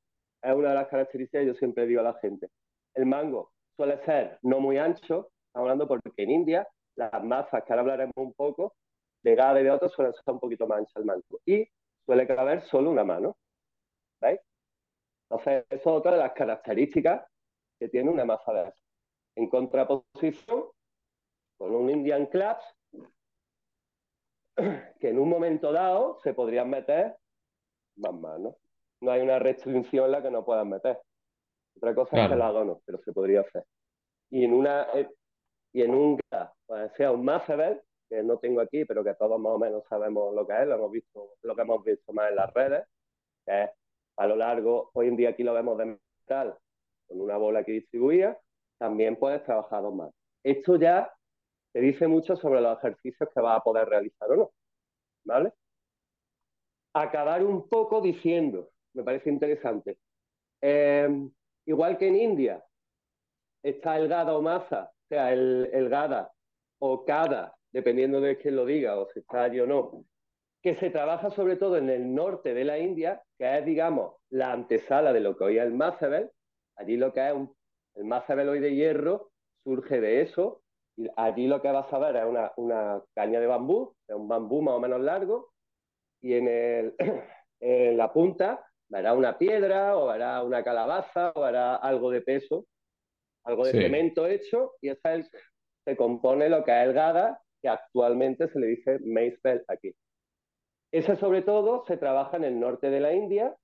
[0.42, 2.48] Es una de las características que yo siempre digo a la gente.
[2.94, 7.72] El mango suele ser no muy ancho, estamos hablando porque en India las masas, que
[7.72, 8.74] ahora hablaremos un poco,
[9.22, 11.40] de GAD y de otros suelen ser un poquito más ancho el mango.
[11.44, 11.68] Y
[12.04, 13.37] suele caber solo una mano.
[14.20, 14.40] ¿Veis?
[15.31, 17.22] Entonces, eso es otra de las características
[17.79, 18.73] que tiene una masa de
[19.37, 20.64] En contraposición,
[21.57, 22.64] con un Indian Clubs,
[25.01, 27.17] que en un momento dado se podrían meter
[27.97, 28.57] más manos.
[29.01, 31.01] No hay una restricción en la que no puedan meter.
[31.77, 33.64] Otra cosa es que la hago no, pero se podría hacer.
[34.31, 35.09] Y en una eh,
[35.73, 36.19] y en un
[36.67, 40.35] pues sea un Macevel, que no tengo aquí, pero que todos más o menos sabemos
[40.35, 42.85] lo que es, lo hemos visto, lo que hemos visto más en las redes,
[43.45, 43.71] que es
[44.17, 46.59] a lo largo, hoy en día aquí lo vemos de metal,
[47.09, 48.38] con una bola que distribuía,
[48.79, 50.11] también puedes trabajar dos más.
[50.44, 51.11] Esto ya
[51.73, 54.51] te dice mucho sobre los ejercicios que vas a poder realizar o no.
[55.25, 55.53] ¿Vale?
[57.03, 59.99] acabar un poco diciendo, me parece interesante.
[60.61, 61.31] Em,
[61.66, 62.64] igual que en India
[63.62, 66.33] está el Gada o Maza, o sea, el, Gada
[66.81, 70.05] o Kada, dependiendo de quién lo diga, o si está allí o no,
[70.62, 74.53] que se trabaja sobre todo en el norte de la India, que es, digamos, la
[74.53, 76.31] antesala de lo que hoy es el.
[76.79, 77.55] Allí lo que es un,
[77.95, 79.31] el hoy de hierro
[79.64, 80.62] surge de eso.
[80.97, 84.27] Y allí lo que vas a ver es una, una caña de bambú, es un
[84.27, 85.53] bambú más o menos largo,
[86.21, 86.95] y en, el,
[87.61, 92.67] en la punta verá una piedra, o verá una calabaza, o verá algo de peso,
[93.45, 95.31] algo de cemento hecho, y esa es,
[95.85, 99.95] se compone lo que es el Gada, que actualmente se le dice Mace aquí.
[100.93, 103.55] Ese sobre todo se trabaja en el norte de la India,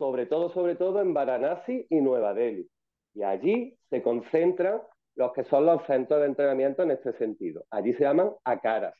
[0.00, 2.66] sobre todo, sobre todo en Varanasi y Nueva Delhi.
[3.12, 4.80] Y allí se concentran
[5.14, 7.66] los que son los centros de entrenamiento en este sentido.
[7.70, 8.96] Allí se llaman akaras.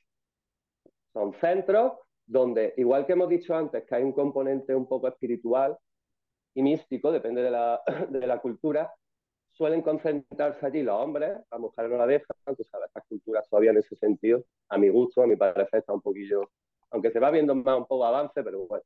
[1.14, 1.94] Son centros
[2.26, 5.74] donde, igual que hemos dicho antes, que hay un componente un poco espiritual
[6.52, 8.92] y místico, depende de la, de la cultura,
[9.52, 13.70] suelen concentrarse allí los hombres, las mujeres no la dejan, tú sabes, estas culturas todavía
[13.70, 16.50] en ese sentido, a mi gusto, a mi parecer, está un poquillo
[16.90, 18.84] aunque se va viendo más un poco avance, pero bueno.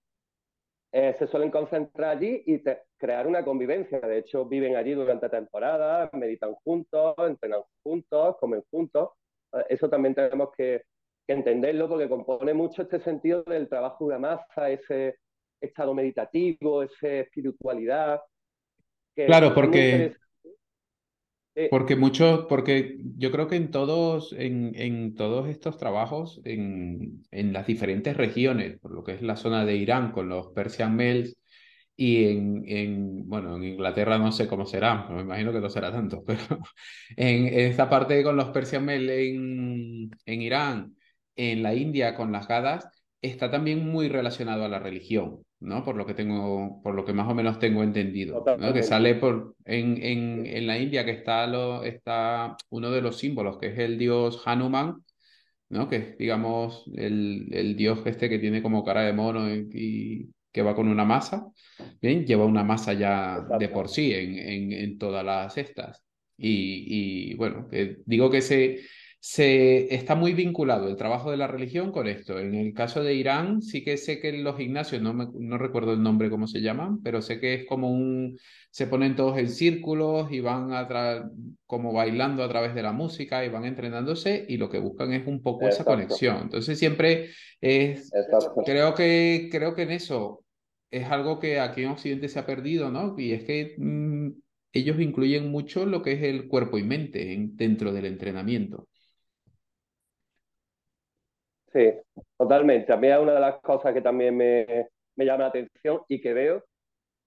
[0.97, 2.63] Eh, se suelen concentrar allí y
[2.97, 3.99] crear una convivencia.
[3.99, 9.09] De hecho, viven allí durante temporadas, meditan juntos, entrenan juntos, comen juntos.
[9.55, 10.83] Eh, eso también tenemos que,
[11.27, 15.17] entenderlo porque compone mucho este sentido del trabajo de la masa, ese
[15.61, 18.21] estado meditativo, esa espiritualidad.
[19.17, 20.15] claro, porque
[21.55, 27.25] eh, porque muchos, porque yo creo que en todos, en, en todos estos trabajos, en,
[27.31, 30.97] en, las diferentes regiones, por lo que es la zona de Irán con los Persian
[30.97, 31.37] Males,
[31.97, 35.93] y en, en, bueno, en Inglaterra no sé cómo será, me imagino que no será
[35.93, 36.59] tanto, pero
[37.17, 40.97] en, esta parte con los Persian Males en, en Irán,
[41.37, 42.89] en la India con las Gadas,
[43.23, 45.45] está también muy relacionado a la religión.
[45.65, 45.85] ¿No?
[45.85, 48.73] Por lo que tengo, por lo que más o menos tengo entendido, ¿no?
[48.73, 53.19] Que sale por en, en, en, la India que está lo, está uno de los
[53.19, 55.03] símbolos, que es el dios Hanuman,
[55.71, 55.89] ¿no?
[55.89, 60.63] Que es, digamos, el, el dios este que tiene como cara de mono y, que
[60.63, 61.49] va con una masa,
[62.01, 62.25] ¿bien?
[62.25, 66.05] Lleva una masa ya de por sí en, en, en todas las estas.
[66.37, 67.69] Y, y bueno,
[68.07, 68.81] digo que se
[69.27, 72.39] se está muy vinculado el trabajo de la religión con esto.
[72.39, 76.03] En el caso de Irán, sí que sé que los gimnasios, no, no recuerdo el
[76.03, 78.39] nombre cómo se llaman, pero sé que es como un,
[78.71, 80.69] se ponen todos en círculos y van
[81.65, 85.27] como bailando a través de la música y van entrenándose y lo que buscan es
[85.27, 86.41] un poco esa conexión.
[86.43, 87.31] Entonces siempre
[87.63, 88.11] es,
[88.67, 90.45] creo que, creo que en eso
[90.91, 93.15] es algo que aquí en Occidente se ha perdido, ¿no?
[93.19, 94.33] Y es que mm,
[94.75, 98.87] ellos incluyen mucho lo que es el cuerpo y mente dentro del entrenamiento.
[101.75, 101.93] Sí,
[102.39, 102.93] totalmente.
[102.93, 106.33] A mí es una de las cosas que también me, llama la atención y que
[106.33, 106.65] veo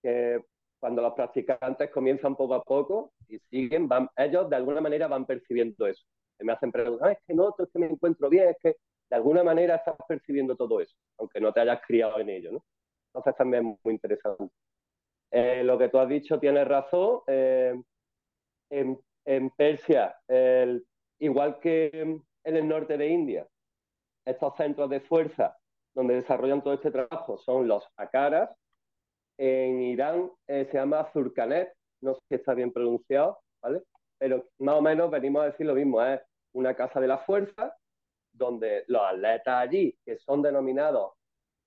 [0.01, 0.41] que
[0.79, 5.85] cuando los practicantes comienzan poco a poco y siguen, ellos de alguna manera van percibiendo
[5.85, 6.05] eso.
[6.39, 8.77] Me hacen preguntar, ah, es que no, es que me encuentro bien, es que
[9.09, 12.63] de alguna manera estás percibiendo todo eso, aunque no te hayas criado en ello, ¿no?
[13.07, 14.53] Entonces también es muy interesante.
[15.31, 17.19] Eh, lo que tú has dicho tienes razón.
[17.27, 17.75] Eh,
[18.69, 20.15] en, Persia,
[21.19, 21.89] igual que
[22.43, 23.45] en el norte de India,
[24.27, 25.57] estos centros de fuerza
[25.95, 28.49] donde desarrollan todo este trabajo son los Akaras.
[29.39, 33.83] En Irán eh, se llama Zurkanet, no sé si está bien pronunciado, ¿vale?
[34.19, 36.21] Pero más o menos venimos a decir lo mismo, es
[36.53, 37.75] una casa de la fuerza
[38.33, 41.13] donde los atletas allí, que son denominados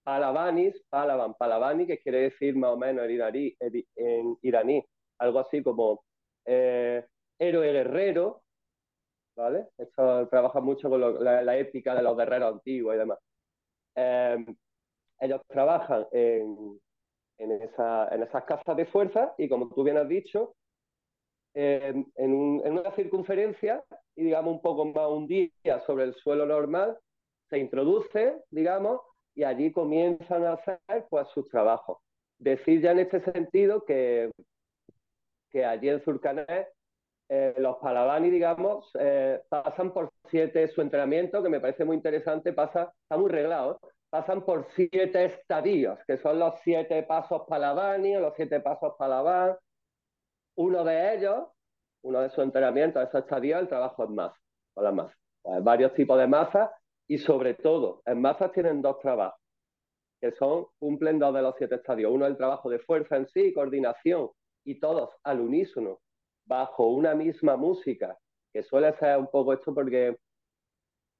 [0.02, 4.84] Palavanis, Palavan, Palavani, que quiere decir más o menos en iraní, en iraní
[5.18, 6.02] algo así como
[6.46, 7.04] eh,
[7.38, 8.42] héroe guerrero,
[9.36, 9.68] ¿vale?
[9.78, 13.18] Esto trabaja mucho con la, épica de los guerreros antiguos y demás.
[13.94, 14.56] Em,
[15.20, 16.80] ellos trabajan en,
[17.38, 20.54] esas casas de fuerza y, como tú bien has dicho,
[21.54, 23.82] em, en, una circunferencia
[24.14, 25.50] y, digamos, un poco más un día
[25.86, 26.98] sobre el suelo normal,
[27.48, 29.00] se introduce, digamos,
[29.34, 31.98] y allí comienzan a hacer pues, sus trabajos.
[32.38, 34.30] Decir ya en este sentido que,
[35.64, 36.68] allí en Zurcanet
[37.32, 42.52] eh, los Palavani, digamos, eh, pasan por siete, su entrenamiento, que me parece muy interesante,
[42.52, 43.78] pasa, está muy reglado,
[44.10, 49.56] pasan por siete estadios, que son los siete pasos Palavani los siete pasos Palavan.
[50.56, 51.46] Uno de ellos,
[52.02, 54.36] uno de sus entrenamientos, esos estadios, el trabajo en masa,
[54.74, 55.16] con las masas.
[55.40, 56.68] Pues varios tipos de masas
[57.06, 59.40] y sobre todo, en masas tienen dos trabajos,
[60.20, 62.10] que son, cumplen dos de los siete estadios.
[62.10, 64.30] Uno es el trabajo de fuerza en sí, coordinación,
[64.64, 66.00] y todos al unísono,
[66.50, 68.18] bajo una misma música,
[68.52, 70.16] que suele ser un poco esto porque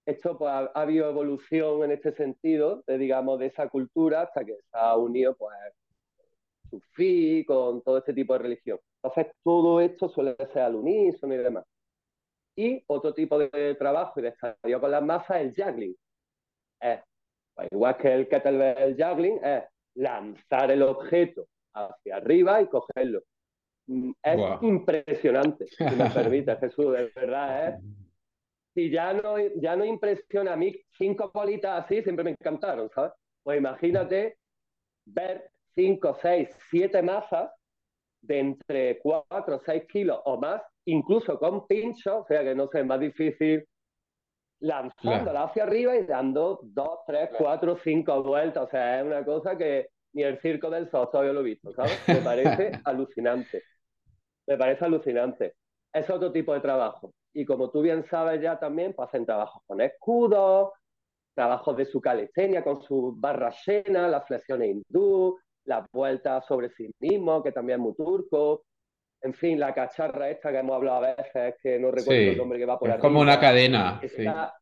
[0.04, 4.54] esto pues, ha, habido evolución en este sentido, de, digamos, de esa cultura hasta que
[4.54, 5.54] se ha unido pues
[6.68, 8.78] sufí con todo este tipo de religión.
[9.02, 11.64] Entonces, todo esto suele ser al unísono y demás.
[12.56, 15.96] Y otro tipo de trabajo y de estadio con las masas es el juggling.
[16.80, 17.00] Es,
[17.54, 19.64] pues, igual que el kettlebell juggling, es
[19.94, 23.22] lanzar el objeto hacia arriba y cogerlo.
[24.22, 27.78] Es impresionante, si me permite, Jesús, de verdad, ¿eh?
[28.72, 33.12] Si ya no, ya no impresiona a mí cinco bolitas así, siempre me encantaron, ¿sabes?
[33.43, 34.36] Pues imagínate
[35.07, 37.51] ver cinco, seis, siete masas
[38.22, 42.68] de entre 4 o 6 kilos o más, incluso con pincho, o sea que no
[42.68, 43.66] sé, es más difícil
[44.61, 48.64] lanzándola hacia arriba y dando 2, 3, 4, 5 vueltas.
[48.64, 51.72] O sea, es una cosa que ni el circo del sol todavía lo he visto,
[51.72, 51.99] ¿sabes?
[52.07, 53.62] Me parece alucinante.
[54.51, 55.55] Me parece alucinante.
[55.92, 57.14] Es otro tipo de trabajo.
[57.32, 60.72] Y como tú bien sabes ya también, pues hacen trabajos con escudos,
[61.36, 66.90] trabajos de su calistenia con su barra llena, las flexiones hindú, las vueltas sobre sí
[66.98, 68.64] mismo, que también es muy turco.
[69.22, 72.59] En fin, la cacharra esta que hemos hablado a veces, que no recuerdo el nombre
[72.59, 74.01] que va por es como una cadena.
[74.03, 74.53] Es una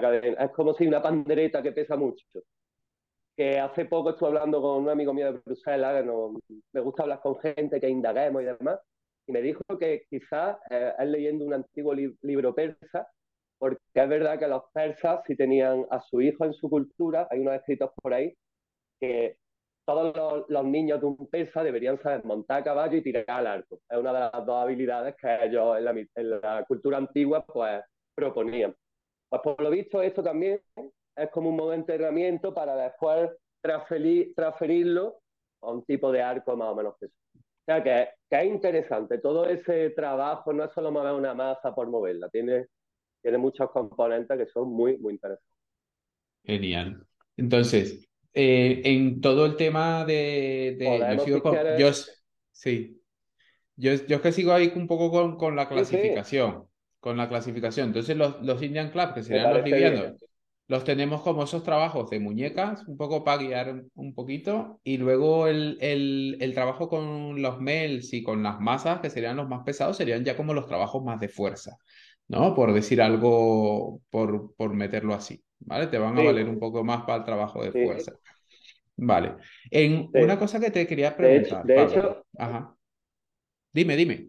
[0.00, 0.44] cadena.
[0.44, 2.26] Es como si una pandereta que pesa mucho.
[3.38, 6.34] Que hace poco estuve hablando con un amigo mío de Bruselas, que no,
[6.72, 8.80] me gusta hablar con gente que indaguemos y demás,
[9.28, 13.06] y me dijo que quizás eh, es leyendo un antiguo libro persa,
[13.56, 17.38] porque es verdad que los persas si tenían a su hijo en su cultura, hay
[17.38, 18.34] unos escritos por ahí,
[19.00, 19.36] que
[19.86, 23.78] todos los, niños de un persa deberían saber montar a caballo y tirar al arco.
[23.88, 25.78] Es una de las dos habilidades que ellos
[26.16, 27.82] en la, cultura antigua pues
[28.16, 28.74] proponían.
[29.28, 30.60] Pues por lo visto esto también
[31.18, 35.20] es como un modo de entrenamiento para después transferirlo
[35.60, 37.08] a un tipo de arco más o menos O
[37.66, 39.18] sea que, que, es interesante.
[39.18, 42.66] Todo ese trabajo no es solo mover una masa por moverla, tiene,
[43.22, 45.52] tiene muchos componentes que son muy, muy interesantes.
[46.44, 47.04] Genial.
[47.36, 50.76] Entonces, eh, en todo el tema de,
[51.78, 51.90] yo,
[52.52, 53.02] sí,
[53.76, 56.68] yo, yo es que sigo ahí un poco con, con la clasificación,
[57.00, 57.88] con la clasificación.
[57.88, 60.27] Entonces los, los Indian Club, que serían los livianos,
[60.68, 65.48] los tenemos como esos trabajos de muñecas, un poco para guiar un poquito, y luego
[65.48, 69.64] el, el, el trabajo con los mels y con las masas, que serían los más
[69.64, 71.78] pesados, serían ya como los trabajos más de fuerza,
[72.28, 72.54] ¿no?
[72.54, 75.42] Por decir algo, por, por meterlo así.
[75.60, 75.86] ¿vale?
[75.86, 78.12] Te van a valer un poco más para el trabajo de fuerza.
[78.96, 79.36] Vale.
[79.70, 81.64] En una cosa que te quería preguntar.
[81.64, 82.74] De hecho, Ajá.
[83.72, 84.28] Dime, dime.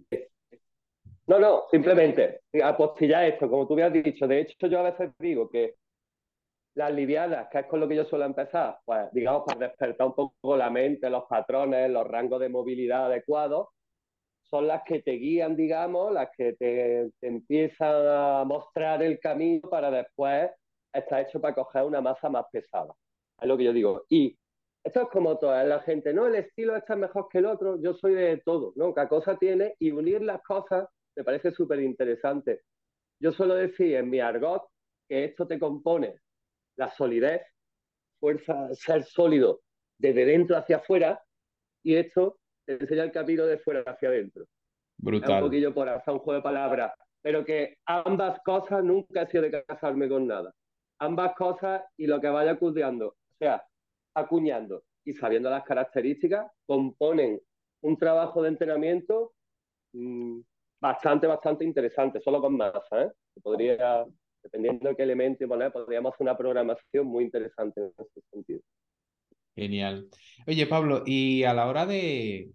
[1.27, 4.27] No, no, simplemente apostillar esto, como tú me has dicho.
[4.27, 5.75] De hecho, yo a veces digo que
[6.79, 10.15] las livianas, que es con lo que yo suelo empezar, pues digamos para despertar un
[10.15, 13.67] poco la mente, los patrones, los rangos de movilidad adecuados,
[14.43, 19.91] son las que te guían, digamos, las que te empiezan a mostrar el camino para
[19.91, 20.51] después
[20.93, 22.93] está hecho para coger una masa más pesada.
[23.41, 24.05] Es lo que yo digo.
[24.07, 24.37] Y
[24.81, 27.77] esto es como toda la gente, no, el estilo este es mejor que el otro,
[27.81, 28.93] yo soy de todo, ¿no?
[28.93, 32.61] Cada cosa tiene y unir las cosas me parece súper interesante.
[33.21, 34.63] Yo suelo decir en mi argot
[35.09, 36.15] que esto te compone
[36.79, 37.41] la solidez,
[38.19, 39.61] fuerza, ser sólido
[39.97, 41.21] desde dentro hacia afuera
[41.83, 44.45] y esto te enseña el camino de fuera hacia adentro.
[44.97, 45.29] Brutal.
[45.29, 49.27] Es un poquillo por hacer un juego de palabras, pero que ambas cosas nunca he
[49.27, 50.53] sido de casarme con nada
[50.99, 53.63] ambas cosas y lo que vaya acudiando, o sea,
[54.13, 57.41] acuñando y sabiendo las características, componen
[57.81, 59.33] un trabajo de entrenamiento
[59.93, 60.41] mm,
[60.81, 63.11] bastante, bastante interesante, solo con masa, ¿eh?
[63.41, 64.05] Podría,
[64.43, 68.59] dependiendo de qué elemento poner, podríamos hacer una programación muy interesante en ese sentido.
[69.55, 70.07] Genial.
[70.47, 72.51] Oye, Pablo, y a la hora de,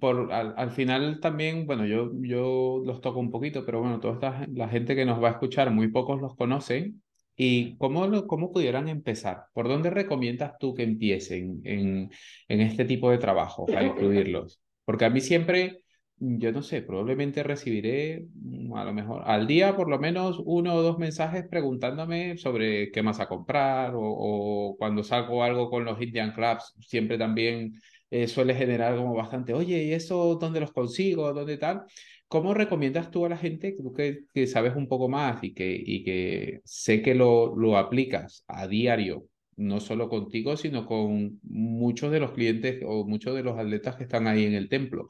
[0.00, 4.46] por, al, final también, bueno, yo, yo los toco un poquito, pero bueno, toda esta,
[4.52, 7.02] la gente que nos va a escuchar, muy pocos los conocen
[7.36, 9.44] ¿Y cómo, cómo pudieran empezar?
[9.52, 12.10] ¿Por dónde recomiendas tú que empiecen en,
[12.48, 14.60] en este tipo de trabajo para incluirlos?
[14.84, 15.82] Porque a mí siempre,
[16.18, 20.74] yo no sé, probablemente recibiré mm, a lo mejor al día por lo menos uno
[20.74, 26.00] o dos mensajes preguntándome sobre qué más a comprar o, cuando salgo algo con los
[26.00, 27.74] Indian Clubs, siempre también
[28.10, 31.32] eh, suele generar como bastante, oye, ¿y eso dónde los consigo?
[31.32, 31.82] ¿Dónde tal?
[32.28, 36.02] ¿Cómo recomiendas tú a la gente, que, que sabes un poco más y que, y
[36.02, 42.20] que sé que lo, lo aplicas a diario, no solo contigo, sino con muchos de
[42.20, 45.08] los clientes o muchos de los atletas que están ahí en el templo?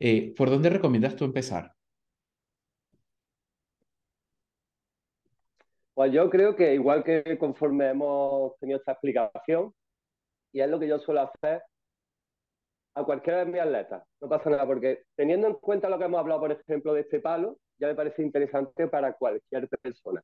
[0.00, 1.72] Eh, ¿Por dónde recomiendas tú empezar?
[5.94, 9.72] Pues yo creo que igual que conforme hemos tenido esta explicación,
[10.52, 11.62] y es lo que yo suelo hacer,
[12.96, 14.04] a cualquiera de mis atletas.
[14.20, 17.20] No pasa nada, porque teniendo en cuenta lo que hemos hablado, por ejemplo, de este
[17.20, 20.22] palo, ya me parece interesante para cualquier persona,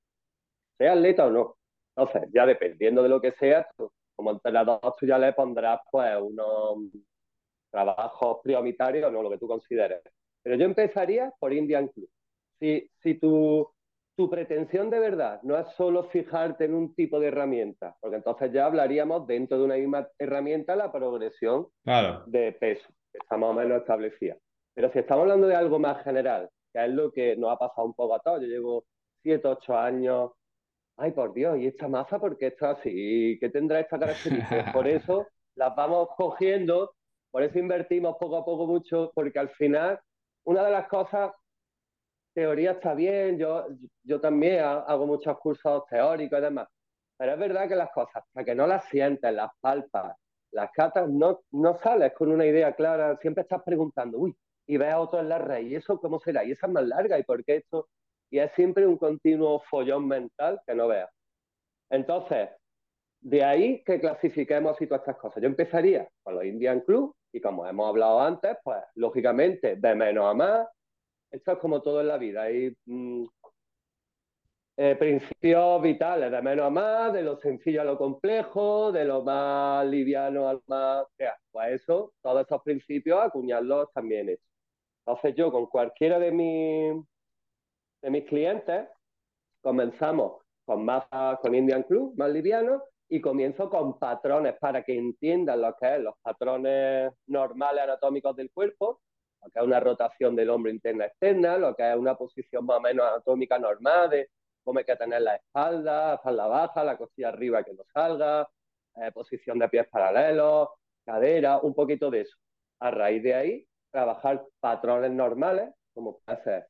[0.78, 1.56] sea atleta o no.
[1.96, 3.66] Entonces, ya dependiendo de lo que sea,
[4.14, 6.92] como entrenador tú ya le pondrás pues unos
[7.70, 10.02] trabajos prioritarios, no lo que tú consideres.
[10.42, 12.08] Pero yo empezaría por Indian Club.
[12.58, 13.68] Si, si tu,
[14.16, 18.52] tu pretensión de verdad no es solo fijarte en un tipo de herramienta, porque entonces
[18.52, 21.68] ya hablaríamos dentro de una misma herramienta la progresión
[22.26, 24.36] de peso, que está más o menos establecida.
[24.74, 27.86] Pero si estamos hablando de algo más general, que es lo que nos ha pasado
[27.86, 28.84] un poco a todos, yo llevo
[29.22, 30.32] 7, 8 años,
[30.98, 33.38] ay por Dios, ¿y esta masa por qué está así?
[33.40, 34.70] ¿Qué tendrá esta característica?
[34.72, 36.92] Por eso las vamos cogiendo,
[37.30, 40.00] por eso invertimos poco a poco mucho, porque al final
[40.44, 41.32] una de las cosas,
[42.34, 43.66] teoría está bien, yo,
[44.02, 46.68] yo también hago muchos cursos teóricos y demás,
[47.16, 50.16] pero es verdad que las cosas, hasta que no las sientes, las palpas,
[50.52, 54.92] las catas, no, no sales con una idea clara, siempre estás preguntando, uy, y ves
[54.92, 56.44] a otro en la red, ¿y eso cómo será?
[56.44, 57.18] ¿Y esa es más larga?
[57.18, 57.88] ¿Y por qué esto?
[58.30, 61.10] Y es siempre un continuo follón mental que no veas.
[61.90, 62.50] Entonces,
[63.20, 65.42] de ahí que clasifiquemos y todas estas cosas.
[65.42, 70.26] Yo empezaría con los Indian Club y como hemos hablado antes, pues lógicamente de menos
[70.26, 70.68] a más.
[71.30, 72.42] Esto es como todo en la vida.
[72.42, 73.24] Hay mm,
[74.76, 79.22] eh, principios vitales de menos a más, de lo sencillo a lo complejo, de lo
[79.22, 81.04] más liviano al más...
[81.50, 84.46] pues eso, todos esos principios acuñarlos también hechos.
[85.06, 87.04] Entonces yo con cualquiera de mis,
[88.02, 88.88] de mis clientes
[89.62, 91.04] comenzamos con más
[91.42, 96.00] con Indian Club, más liviano, y comienzo con patrones para que entiendan lo que es
[96.00, 99.00] los patrones normales anatómicos del cuerpo,
[99.42, 102.76] lo que es una rotación del hombro interna externa, lo que es una posición más
[102.76, 104.28] o menos anatómica normal de
[104.62, 108.48] cómo hay que tener la espalda, espalda baja, la costilla arriba que no salga,
[108.94, 110.68] eh, posición de pies paralelos,
[111.04, 112.36] cadera, un poquito de eso.
[112.78, 116.68] A raíz de ahí, trabajar patrones normales, como puede ser,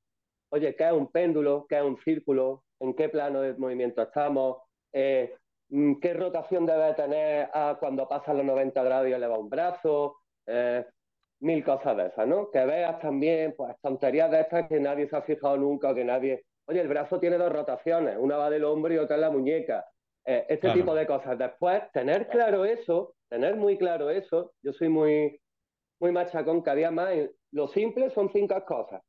[0.49, 1.66] oye, ¿qué es un péndulo?
[1.68, 2.64] ¿Qué es un círculo?
[2.80, 4.62] ¿En qué plano de movimiento estamos?
[4.95, 5.36] Eh,
[6.01, 7.49] qué rotación debe tener
[7.79, 10.16] cuando pasa los 90 grados y eleva un brazo,
[10.47, 10.85] eh,
[11.41, 12.51] mil cosas de esas, ¿no?
[12.51, 16.45] Que veas también, pues, tonterías de estas que nadie se ha fijado nunca, que nadie...
[16.66, 19.87] Oye, el brazo tiene dos rotaciones, una va del hombro y otra en la muñeca.
[20.25, 21.39] Eh, este tipo de cosas.
[21.39, 25.41] Después, tener claro eso, tener muy claro eso, yo soy muy,
[26.01, 27.11] muy machacón cada día más.
[27.53, 29.03] Lo simple son cinco cosas,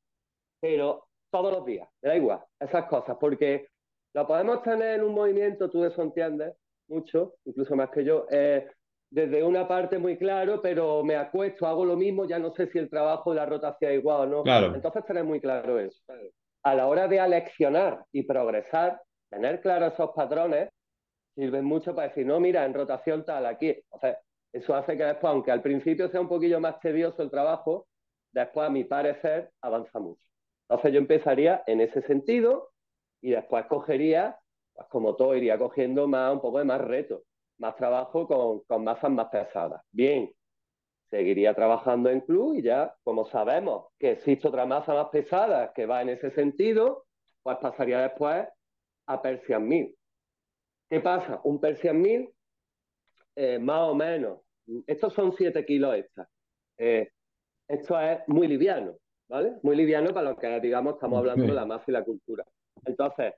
[0.60, 3.68] pero todos los días, me da igual, esas cosas, porque
[4.14, 6.54] lo podemos tener en un movimiento, tú eso entiendes
[6.88, 8.68] mucho, incluso más que yo, eh,
[9.12, 12.80] desde una parte muy claro, pero me acuesto, hago lo mismo, ya no sé si
[12.80, 14.44] el trabajo la rotación es igual o no.
[14.44, 14.74] Claro.
[14.74, 16.02] Entonces tener muy claro eso.
[16.64, 20.70] A la hora de aleccionar y progresar, tener claros esos patrones
[21.36, 23.76] sirven mucho para decir, no, mira, en rotación tal, aquí.
[23.90, 24.18] O sea,
[24.54, 27.88] eso hace que después, aunque al principio sea un poquillo más tedioso el trabajo,
[28.32, 30.22] después, a mi parecer, avanza mucho.
[30.70, 32.71] Entonces yo empezaría en ese sentido
[33.22, 34.38] y después cogería,
[34.74, 37.24] pues como todo, iría cogiendo más, un poco de más reto,
[37.58, 39.82] más trabajo con, con masas más pesadas.
[39.92, 40.34] Bien,
[41.10, 45.86] seguiría trabajando en club y ya, como sabemos que existe otra masa más pesada que
[45.86, 47.06] va en ese sentido,
[47.44, 48.48] pues pasaría después
[49.08, 49.96] a Persian 1000.
[50.90, 51.42] ¿Qué pasa?
[51.44, 52.34] Un Persian 1000,
[53.36, 54.40] eh, más o menos,
[54.88, 56.28] estos son 7 kilos extra.
[56.78, 57.10] Eh,
[57.68, 58.96] esto es muy liviano,
[59.30, 59.54] ¿vale?
[59.64, 62.46] Muy liviano para lo que, digamos, estamos hablando de la masa y la cultura.
[62.86, 63.34] Entonces,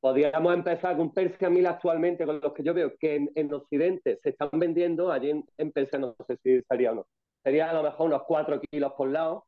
[0.00, 4.30] podríamos empezar con Persia 1000 actualmente, con los que yo veo que en, Occidente se
[4.30, 7.06] están vendiendo, allí en, Persia no sé si sería o no.
[7.42, 9.46] Sería a lo mejor unos 4 kilos por lado.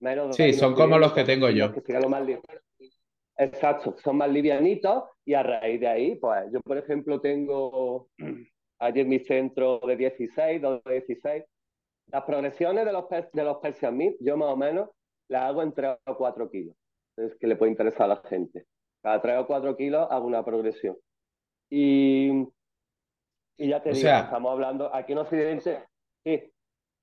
[0.00, 1.72] Menos sí, son como los que tengo yo.
[3.36, 8.08] Exacto, son más livianitos y a raíz de ahí, pues yo por ejemplo tengo
[8.78, 11.44] allí en mi centro de 16, 2 de 16.
[12.12, 14.88] Las progresiones de los, de los Persia 1000, yo más o menos
[15.28, 16.76] las hago entre 3 o 4 kilos
[17.16, 18.66] es que le puede interesar a la gente.
[19.02, 20.96] Cada 3 o 4 kilos hago una progresión.
[21.70, 22.30] Y,
[23.56, 25.84] y ya te digo, estamos hablando aquí en Occidente.
[26.24, 26.52] Sí.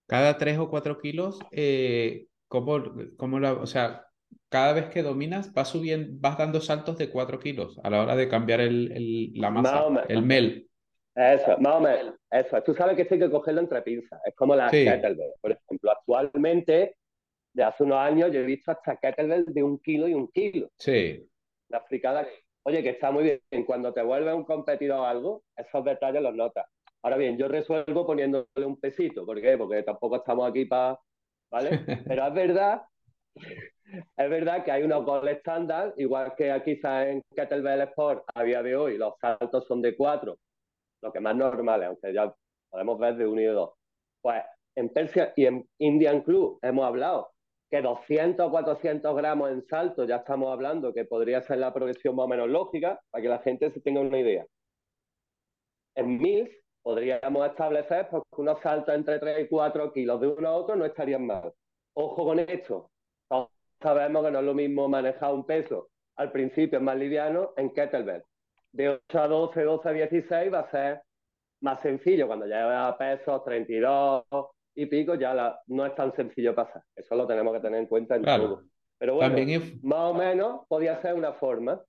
[0.07, 2.84] Cada 3 o 4 kilos, eh, ¿cómo,
[3.18, 4.07] cómo la, o sea,
[4.49, 8.16] cada vez que dominas vas subiendo, vas dando saltos de 4 kilos a la hora
[8.16, 10.68] de cambiar el, el la masa, el mel.
[11.16, 12.16] Eso, más o menos.
[12.30, 12.62] Eso.
[12.64, 14.20] Tú sabes que esto hay que cogerlo entre pinzas.
[14.26, 14.86] Es como la sí.
[15.41, 16.95] Por ejemplo, actualmente
[17.54, 20.70] de hace unos años yo he visto hasta kettlebell de un kilo y un kilo.
[20.78, 21.28] Sí.
[21.70, 22.28] La fricada,
[22.64, 23.66] oye, que está muy bien.
[23.66, 26.66] Cuando te vuelve un competidor algo, esos detalles los notas.
[27.04, 29.26] Ahora bien, yo resuelvo poniéndole un pesito.
[29.26, 29.58] ¿Por qué?
[29.58, 30.99] Porque tampoco estamos aquí para.
[31.49, 31.70] ¿Vale?
[32.08, 32.82] Pero es verdad.
[34.16, 38.64] Es verdad que hay unos goles estándar, igual que quizás en Kettlebell Sport a día
[38.64, 40.38] de hoy los saltos son de cuatro,
[41.02, 42.34] lo que más normal, aunque ya
[42.70, 43.72] podemos ver de uno y de dos.
[44.22, 44.41] Pues
[44.76, 47.31] en Persia y en Indian Club hemos hablado
[47.72, 52.16] que 200 o 400 gramos en salto, ya estamos hablando que podría ser la progresión
[52.16, 54.46] más o menos lógica, para que la gente se tenga una idea.
[55.96, 56.52] En MILS
[56.84, 60.76] podríamos establecer pues, que unos saltos entre 3 y 4 kilos de uno a otro
[60.76, 61.54] no estarían mal.
[61.94, 62.92] Ojo con esto,
[63.82, 67.72] sabemos que no es lo mismo manejar un peso al principio es más liviano en
[67.72, 68.24] kettlebell.
[68.72, 71.02] De 8 a 12, 12 a 16 va a ser
[71.62, 72.28] más sencillo.
[72.28, 74.26] Cuando ya pesos 32
[74.76, 76.84] y pico, ya no es tan sencillo pasar.
[76.96, 78.64] Eso lo tenemos que tener en cuenta en todo.
[78.98, 79.36] Pero bueno,
[79.82, 81.82] más o menos podría ser una forma.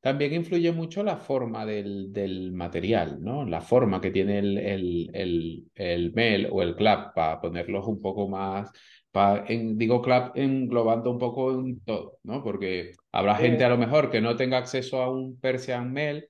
[0.00, 3.44] También influye mucho la forma del, material, ¿no?
[3.44, 8.28] La forma que tiene el, el, el, MEL o el CLAP para ponerlos un poco
[8.28, 8.70] más,
[9.10, 12.44] para, en, digo CLAP englobando un poco en todo, ¿no?
[12.44, 16.28] Porque habrá gente a lo mejor que no tenga acceso a un Persian MEL,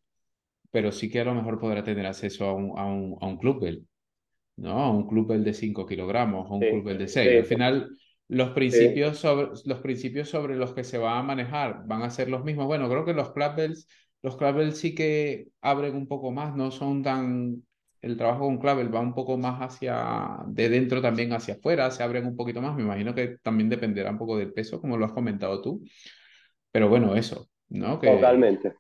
[0.71, 3.37] pero sí que a lo mejor podrá tener acceso a un, a un, a un
[3.37, 3.87] Clubbel,
[4.59, 4.81] ¿no?
[4.81, 7.39] A un Clubbel de 5 kilogramos, o un Clubbel de 6.
[7.39, 7.97] Al final
[8.29, 12.29] los principios, sobre, los principios sobre los que se va a manejar van a ser
[12.29, 12.67] los mismos.
[12.67, 13.89] Bueno, creo que los clapels,
[14.23, 17.63] los clapels sí que abren un poco más, no son tan...
[18.01, 22.05] El trabajo con clavel va un poco más hacia de dentro también hacia afuera, se
[22.05, 22.77] abren un poquito más.
[22.77, 25.83] Me imagino que también dependerá un poco del peso, como lo has comentado tú.
[26.71, 27.99] Pero bueno, eso, ¿no?
[27.99, 28.75] Que, Totalmente.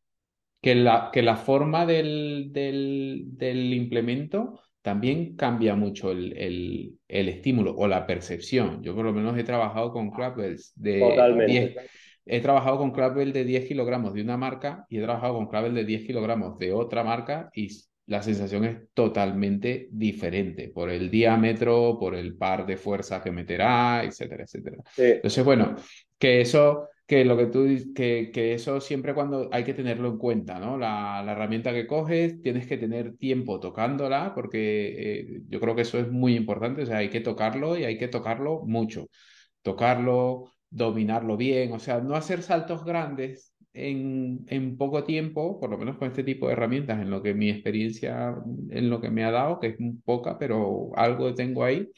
[0.60, 7.28] Que la, que la forma del, del, del implemento también cambia mucho el, el, el,
[7.28, 8.82] estímulo o la percepción.
[8.82, 11.76] Yo por lo menos he trabajado con clapbells de 10,
[12.26, 15.84] he trabajado con de 10 kilogramos de una marca y he trabajado con clapbell de
[15.84, 17.68] 10 kilogramos de otra marca y
[18.06, 24.02] la sensación es totalmente diferente por el diámetro, por el par de fuerza que meterá,
[24.02, 24.78] etcétera, etcétera.
[24.96, 25.76] Entonces, bueno,
[26.18, 30.18] que eso que lo que tú que, que eso siempre cuando hay que tenerlo en
[30.18, 30.78] cuenta, ¿no?
[30.78, 35.82] La, la herramienta que coges, tienes que tener tiempo tocándola, porque eh, yo creo que
[35.82, 39.08] eso es muy importante, o sea, hay que tocarlo y hay que tocarlo mucho.
[39.62, 45.78] Tocarlo, dominarlo bien, o sea, no hacer saltos grandes en, en poco tiempo, por lo
[45.78, 48.34] menos con este tipo de herramientas, en lo que mi experiencia,
[48.70, 51.88] en lo que me ha dado, que es poca, pero algo tengo ahí,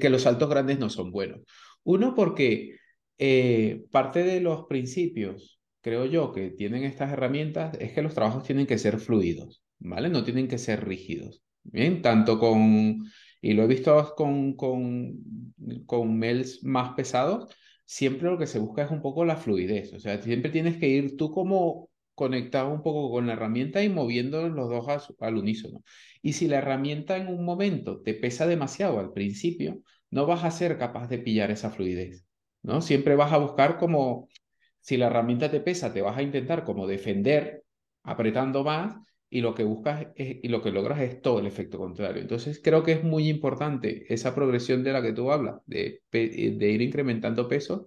[0.00, 1.40] que los saltos grandes no son buenos.
[1.84, 2.77] Uno, porque
[3.18, 8.44] eh, parte de los principios, creo yo, que tienen estas herramientas es que los trabajos
[8.44, 10.08] tienen que ser fluidos, ¿vale?
[10.08, 11.42] No tienen que ser rígidos.
[11.64, 13.04] Bien, tanto con,
[13.42, 15.54] y lo he visto con, con,
[15.86, 17.54] con mails más pesados,
[17.84, 20.88] siempre lo que se busca es un poco la fluidez, o sea, siempre tienes que
[20.88, 25.82] ir tú como conectado un poco con la herramienta y moviendo los dos al unísono.
[26.20, 30.50] Y si la herramienta en un momento te pesa demasiado al principio, no vas a
[30.50, 32.27] ser capaz de pillar esa fluidez.
[32.62, 32.80] ¿No?
[32.80, 34.28] Siempre vas a buscar como,
[34.80, 37.64] si la herramienta te pesa, te vas a intentar como defender
[38.02, 38.96] apretando más
[39.30, 42.22] y lo que buscas y lo que logras es todo el efecto contrario.
[42.22, 46.70] Entonces creo que es muy importante esa progresión de la que tú hablas, de, de
[46.70, 47.84] ir incrementando peso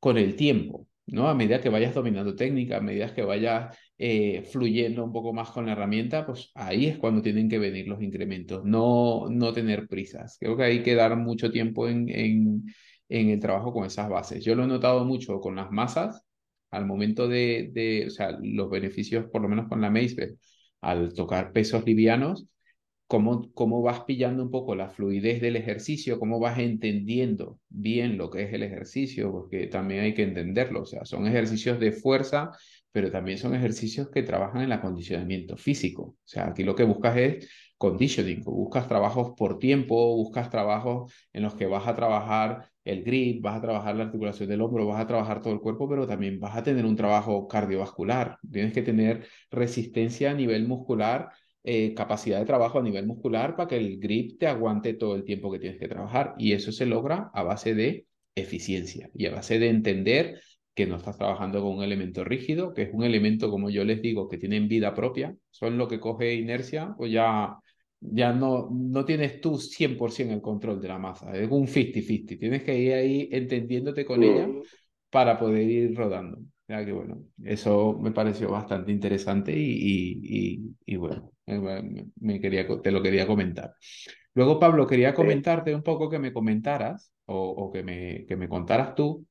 [0.00, 1.28] con el tiempo, ¿no?
[1.28, 5.50] A medida que vayas dominando técnica, a medida que vayas eh, fluyendo un poco más
[5.50, 9.86] con la herramienta, pues ahí es cuando tienen que venir los incrementos, no, no tener
[9.86, 10.36] prisas.
[10.40, 12.64] Creo que hay que dar mucho tiempo en,
[13.12, 14.42] en el trabajo con esas bases.
[14.44, 16.24] Yo lo he notado mucho con las masas,
[16.70, 20.36] al momento de, de o sea, los beneficios, por lo menos con la Mace,
[20.80, 22.46] al tocar pesos livianos,
[23.06, 28.30] cómo, cómo vas pillando un poco la fluidez del ejercicio, cómo vas entendiendo bien lo
[28.30, 32.50] que es el ejercicio, porque también hay que entenderlo, o sea, son ejercicios de fuerza,
[32.90, 36.02] pero también son ejercicios que trabajan en el acondicionamiento físico.
[36.02, 37.50] O sea, aquí lo que buscas es
[37.82, 43.42] conditioning, buscas trabajos por tiempo, buscas trabajos en los que vas a trabajar el grip,
[43.42, 46.38] vas a trabajar la articulación del hombro, vas a trabajar todo el cuerpo, pero también
[46.38, 48.38] vas a tener un trabajo cardiovascular.
[48.52, 51.30] Tienes que tener resistencia a nivel muscular,
[51.64, 55.24] eh, capacidad de trabajo a nivel muscular para que el grip te aguante todo el
[55.24, 56.34] tiempo que tienes que trabajar.
[56.38, 58.06] Y eso se logra a base de
[58.36, 60.40] eficiencia y a base de entender
[60.74, 64.00] que no estás trabajando con un elemento rígido, que es un elemento, como yo les
[64.00, 67.58] digo, que tienen vida propia, son lo que coge inercia, pues ya
[68.02, 72.62] ya no, no tienes tú 100% el control de la masa, es un 50-50, tienes
[72.64, 74.48] que ir ahí entendiéndote con ella
[75.10, 76.38] para poder ir rodando.
[76.68, 81.32] Ya que bueno, eso me pareció bastante interesante y, y, y, bueno,
[82.20, 83.74] me, quería, te lo quería comentar.
[84.34, 88.48] Luego, Pablo, quería comentarte un poco que me comentaras o, o que, me, que me
[88.48, 89.26] contaras tú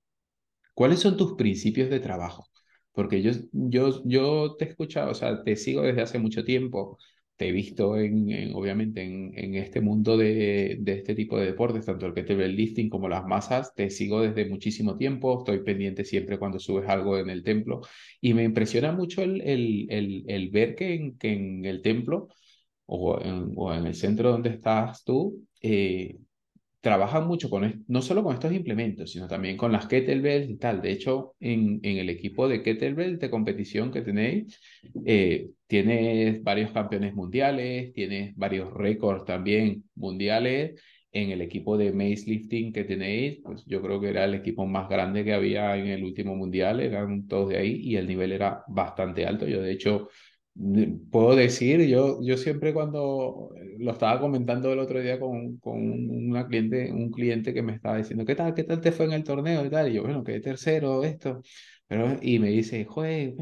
[0.73, 2.47] cuáles son tus principios de trabajo.
[2.91, 6.97] Porque yo, yo, yo te he escuchado, o sea, te sigo desde hace mucho tiempo
[7.41, 12.13] te he visto en, obviamente en, este mundo de, este tipo de deportes, tanto el
[12.39, 16.87] el lifting como las masas, te sigo desde muchísimo tiempo, estoy pendiente siempre cuando subes
[16.87, 17.81] algo en el templo.
[18.21, 22.27] Y me impresiona mucho el, el, el, ver que en, que en el templo
[22.85, 26.19] o en, o en el centro donde estás tú, eh,
[26.81, 30.81] trabajan mucho con, no solo con estos implementos, sino también con las kettlebells y tal.
[30.81, 34.59] De hecho, en, en el equipo de kettlebell de competición que tenéis,
[35.05, 40.81] eh, tienes varios campeones mundiales, tienes varios récords también mundiales.
[41.13, 44.65] En el equipo de mace lifting que tenéis, pues yo creo que era el equipo
[44.65, 48.31] más grande que había en el último mundial, eran todos de ahí y el nivel
[48.31, 49.45] era bastante alto.
[49.45, 50.07] Yo, de hecho,
[51.11, 55.79] Puedo decir, yo, yo siempre cuando eh, lo estaba comentando el otro día con, con
[55.81, 59.13] una cliente, un cliente que me estaba diciendo, ¿qué tal, qué tal te fue en
[59.13, 59.89] el torneo y tal?
[59.89, 61.41] Y yo, bueno, quedé tercero, esto.
[61.87, 63.33] Pero, y me dice, joder,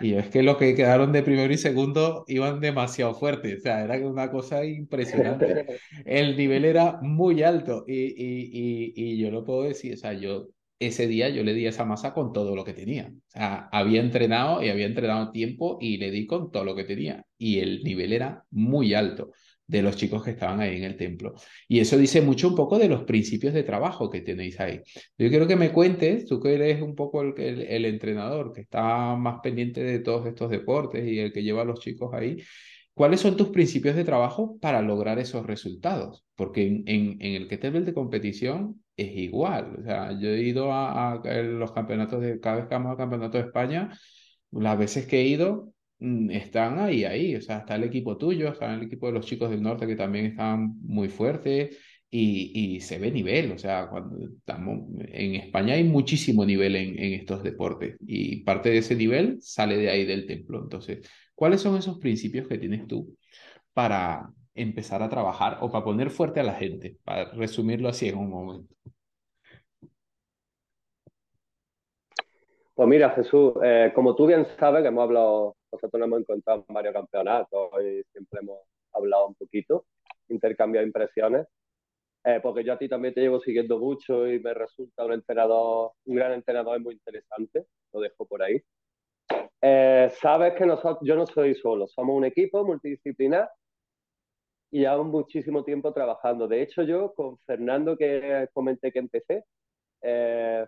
[0.00, 3.84] y es que los que quedaron de primero y segundo iban demasiado fuertes, o sea,
[3.84, 5.66] era una cosa impresionante.
[6.06, 10.12] El nivel era muy alto y, y, y, y yo lo puedo decir, o sea,
[10.14, 10.48] yo
[10.80, 13.12] ese día yo le di esa masa con todo lo que tenía.
[13.14, 16.84] O sea, había entrenado y había entrenado tiempo y le di con todo lo que
[16.84, 17.24] tenía.
[17.38, 19.30] Y el nivel era muy alto
[19.66, 21.34] de los chicos que estaban ahí en el templo.
[21.68, 24.80] Y eso dice mucho un poco de los principios de trabajo que tenéis ahí.
[25.16, 29.14] Yo quiero que me cuentes, tú que eres un poco el, el entrenador, que está
[29.16, 32.38] más pendiente de todos estos deportes y el que lleva a los chicos ahí,
[33.00, 36.26] ¿Cuáles son tus principios de trabajo para lograr esos resultados?
[36.34, 39.76] Porque en, en, el kettlebell de competición es igual.
[39.80, 43.38] O sea, yo he ido a, los campeonatos de, cada vez que vamos al campeonato
[43.38, 43.90] de España,
[44.52, 47.36] las veces que he ido, mm, están ahí, ahí.
[47.36, 49.96] O sea, está el equipo tuyo, está el equipo de los chicos del norte que
[49.96, 51.76] también están muy fuertes
[52.10, 53.52] y, y se ve nivel.
[53.52, 58.70] O sea, cuando estamos en España hay muchísimo nivel en, en estos deportes y parte
[58.70, 60.60] de ese nivel sale de ahí del templo.
[60.62, 63.16] Entonces, ¿cuáles son esos principios que tienes tú
[63.72, 64.30] para
[64.60, 68.30] empezar a trabajar o para poner fuerte a la gente, para resumirlo así en un
[68.30, 68.74] momento?
[72.74, 76.64] Pues mira, Jesús, eh, como tú bien sabes, que hemos hablado, nosotros nos hemos encontrado
[76.66, 78.60] en varios campeonatos y siempre hemos
[78.92, 79.84] hablado un poquito,
[80.28, 81.46] intercambiado impresiones,
[82.24, 85.92] eh, porque yo a ti también te llevo siguiendo mucho y me resulta un entrenador,
[86.06, 88.62] un gran entrenador muy interesante, lo dejo por ahí.
[89.60, 93.50] Eh, sabes que nosotros, yo no soy solo, somos un equipo multidisciplinar
[94.70, 96.46] y llevo muchísimo tiempo trabajando.
[96.48, 99.44] De hecho, yo con Fernando, que comenté que empecé,
[100.02, 100.66] eh,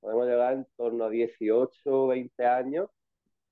[0.00, 2.88] podemos llegar en torno a 18, 20 años,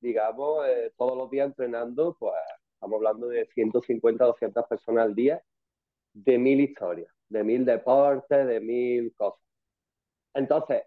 [0.00, 2.34] digamos, eh, todos los días entrenando, pues
[2.74, 5.42] estamos hablando de 150, 200 personas al día,
[6.12, 9.40] de mil historias, de mil deportes, de mil cosas.
[10.34, 10.84] Entonces,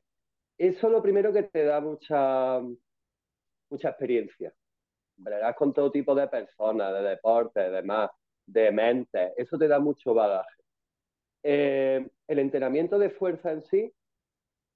[0.58, 2.62] eso es lo primero que te da mucha,
[3.70, 4.54] mucha experiencia.
[5.18, 8.10] Verás con todo tipo de personas, de deportes, de demás
[8.46, 9.34] de mente.
[9.38, 10.64] Eso te da mucho bagaje.
[11.44, 13.94] Eh, el entrenamiento de fuerza en sí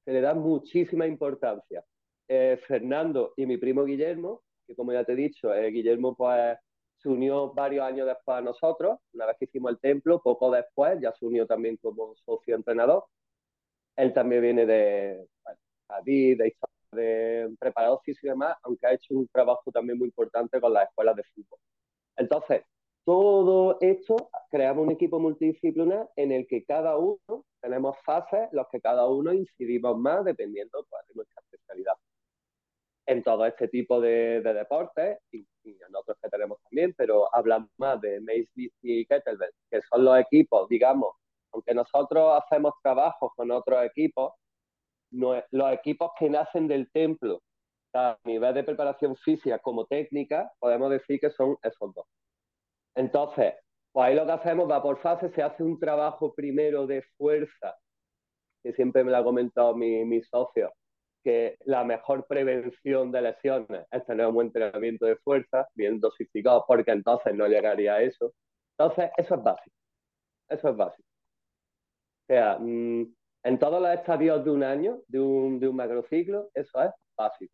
[0.05, 1.83] se le da muchísima importancia.
[2.27, 6.57] Eh, Fernando y mi primo Guillermo, que como ya te he dicho, eh, Guillermo pues
[6.97, 10.99] se unió varios años después a nosotros, una vez que hicimos el templo, poco después
[11.01, 13.05] ya se unió también como socio entrenador.
[13.95, 15.27] Él también viene de
[15.87, 16.55] David, de,
[16.91, 20.89] de preparador físico y demás, aunque ha hecho un trabajo también muy importante con las
[20.89, 21.59] escuelas de fútbol.
[22.17, 22.63] Entonces,
[23.07, 28.81] todo esto creamos un equipo multidisciplinar en el que cada uno tenemos fases, los que
[28.81, 31.93] cada uno incidimos más dependiendo pues, de nuestra especialidad.
[33.05, 38.01] En todo este tipo de, deportes, y, en otros que tenemos también, pero hablamos más
[38.01, 41.15] de Mace, y Kettlebell, que son los equipos, digamos,
[41.53, 44.33] aunque nosotros hacemos trabajos con otros equipos,
[45.11, 47.41] los equipos que nacen del templo,
[47.93, 52.05] a nivel de preparación física como técnica, podemos decir que son esos dos.
[52.97, 53.53] Entonces,
[53.91, 57.77] pues ahí lo que hacemos va por fase, se hace un trabajo primero de fuerza,
[58.63, 60.73] que siempre me lo ha comentado mi, mi socio,
[61.23, 66.65] que la mejor prevención de lesiones es tener un buen entrenamiento de fuerza, bien dosificado,
[66.67, 68.33] porque entonces no llegaría a eso.
[68.77, 69.75] Entonces, eso es básico.
[70.49, 71.07] Eso es básico.
[72.23, 76.49] O sea, mm, en todos los estadios de un año, de un, de un macrociclo,
[76.55, 77.53] eso es básico.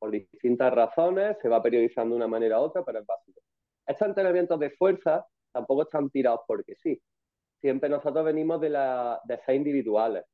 [0.00, 3.40] Por distintas razones, se va periodizando de una manera u otra, pero es básico.
[3.86, 7.00] Estos entrenamientos de fuerza tampoco están tirados porque sí.
[7.60, 10.24] Siempre nosotros venimos de, la, de ser individuales.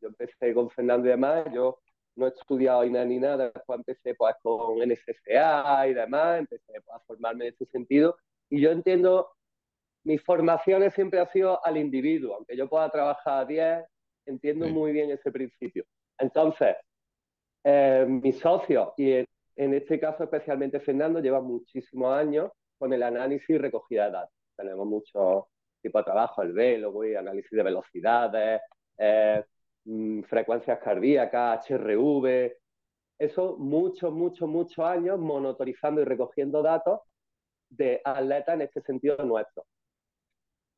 [0.00, 1.78] Yo empecé con Fernando y demás, yo
[2.16, 7.00] no he estudiado ni nada, después empecé pues, con NSCA y demás, empecé pues, a
[7.00, 8.16] formarme en ese sentido.
[8.50, 9.30] Y yo entiendo,
[10.04, 13.84] mis formaciones siempre han sido al individuo, aunque yo pueda trabajar a 10,
[14.26, 15.84] entiendo muy bien ese principio.
[16.18, 16.76] Entonces,
[17.64, 19.24] eh, mis socios y
[19.56, 24.34] en este caso, especialmente Fernando, lleva muchísimos años con el análisis y recogida de datos.
[24.54, 25.44] Tenemos muchos
[25.80, 28.60] tipos de trabajo, el velo, análisis de velocidades,
[28.98, 29.42] eh,
[29.84, 32.56] mm, frecuencias cardíacas, HRV.
[33.18, 37.00] Eso, muchos, muchos, muchos años monitorizando y recogiendo datos
[37.70, 39.64] de atletas en este sentido nuestro.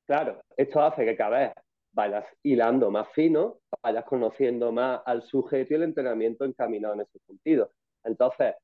[0.07, 1.53] Claro, esto hace que cada vez
[1.93, 7.18] vayas hilando más fino, vayas conociendo más al sujeto y el entrenamiento encaminado en ese
[7.26, 7.72] sentido.
[8.05, 8.55] Entonces,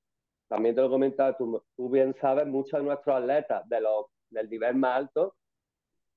[0.48, 4.48] también te lo comentaba, tú, tú bien sabes, muchos de nuestros atletas de los, del
[4.48, 5.34] nivel más alto,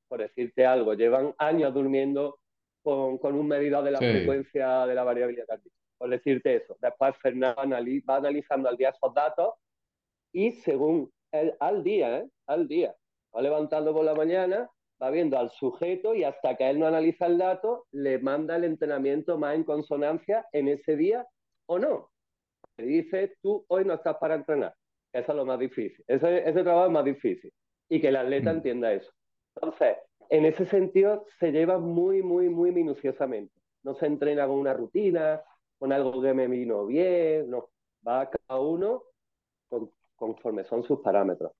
[0.07, 2.39] por decirte algo, llevan años durmiendo
[2.81, 5.77] con, con un medidor de la frecuencia de la variabilidad cardíaca.
[5.97, 6.77] Por decirte eso.
[6.79, 7.75] Después Fernando
[8.07, 9.55] va analizando al día esos datos
[10.31, 12.29] y según él, al día, ¿eh?
[12.45, 12.95] al día,
[13.35, 14.69] va levantando por la mañana,
[15.01, 18.63] va viendo al sujeto y hasta que él no analiza el dato, le manda el
[18.63, 21.25] entrenamiento más en consonancia en ese día
[21.65, 22.11] o no.
[22.77, 24.73] Dice, tú hoy no estás para entrenar.
[25.11, 26.03] Eso es lo más difícil.
[26.07, 27.51] Ese, ese trabajo es más difícil.
[27.89, 28.55] Y que el atleta mm.
[28.57, 29.11] entienda eso.
[29.55, 29.97] Entonces,
[30.29, 33.53] en ese sentido, se lleva muy, muy, muy minuciosamente.
[33.83, 35.41] No se entrena con una rutina,
[35.79, 37.69] con algo que me vino bien, no.
[38.07, 39.03] Va cada uno
[40.15, 41.51] conforme son sus parámetros.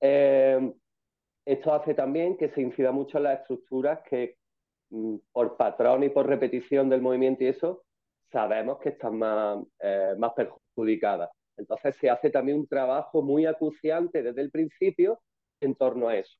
[0.00, 0.72] Eh,
[1.44, 4.36] esto hace también que se incida mucho en las estructuras que,
[4.90, 7.84] mm, por patrón y por repetición del movimiento y eso,
[8.32, 11.30] sabemos que están más, eh, más perjudicadas.
[11.56, 15.20] Entonces se hace también un trabajo muy acuciante desde el principio
[15.60, 16.36] en torno a eso.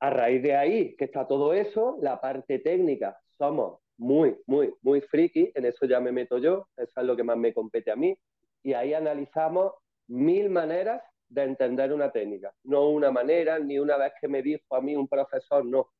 [0.00, 5.00] A raíz de ahí, que está todo eso, la parte técnica, somos muy, muy, muy
[5.02, 7.96] friki, en eso ya me meto yo, eso es lo que más me compete a
[7.96, 8.16] mí,
[8.62, 9.72] y ahí analizamos
[10.08, 14.74] mil maneras de entender una técnica, no una manera, ni una vez que me dijo
[14.74, 15.90] a mí un profesor, no.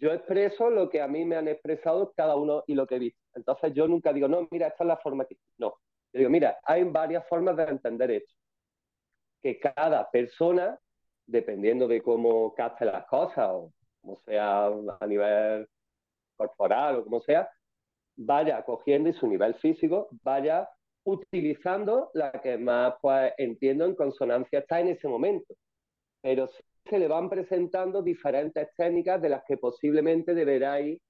[0.00, 2.98] Yo expreso lo que a mí me han expresado cada uno y lo que he
[2.98, 3.20] visto.
[3.34, 5.36] Entonces yo nunca digo, no, mira, esta es la forma que...
[5.58, 5.74] No,
[6.12, 8.32] yo digo, mira, hay varias formas de entender esto.
[9.42, 10.78] Que cada persona,
[11.26, 15.68] dependiendo de cómo capte las cosas, o como sea a nivel
[16.36, 17.50] corporal o como sea,
[18.16, 20.68] vaya cogiendo y su nivel físico vaya
[21.04, 25.54] utilizando la que más pues, entiendo en consonancia está en ese momento.
[26.22, 26.48] Pero
[26.88, 31.00] se le van presentando diferentes técnicas de las que posiblemente deberá ir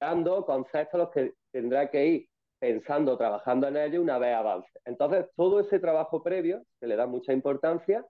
[0.00, 4.70] dando conceptos los que tendrá que ir pensando, trabajando en ello una vez avance.
[4.84, 8.04] Entonces, todo ese trabajo previo se le da mucha importancia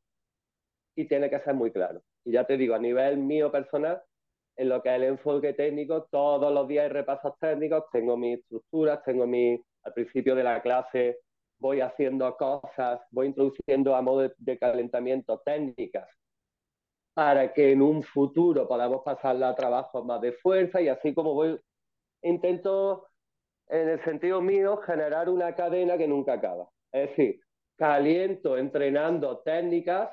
[0.97, 2.01] y tiene que ser muy claro.
[2.25, 4.03] Y ya te digo, a nivel mío personal,
[4.57, 8.39] en lo que es el enfoque técnico, todos los días hay repasos técnicos, tengo mis
[8.39, 11.19] estructuras, tengo mi, al principio de la clase
[11.59, 16.09] voy haciendo cosas, voy introduciendo a modo de, calentamiento técnicas
[17.19, 21.35] para que en un futuro podamos pasarla a trabajos más de fuerza y así como
[21.35, 21.59] voy,
[22.23, 23.09] intento
[23.67, 26.69] en el sentido mío generar una cadena que nunca acaba.
[26.93, 27.41] Es decir,
[27.75, 30.11] caliento entrenando técnicas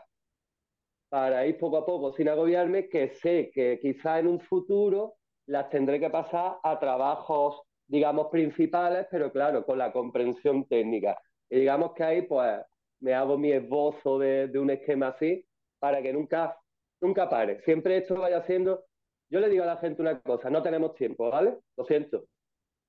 [1.08, 5.70] para ir poco a poco sin agobiarme, que sé que quizá en un futuro las
[5.70, 11.16] tendré que pasar a trabajos, digamos, principales, pero claro, con la comprensión técnica.
[11.52, 12.62] Y digamos que ahí, pues,
[13.00, 15.46] me hago mi esbozo de, un esquema así
[15.78, 16.58] para que nunca,
[17.06, 17.62] nunca pare.
[17.62, 18.86] Siempre esto vaya siendo...
[19.30, 21.58] Yo le digo a la gente una cosa, no tenemos tiempo, ¿vale?
[21.78, 22.26] Lo siento.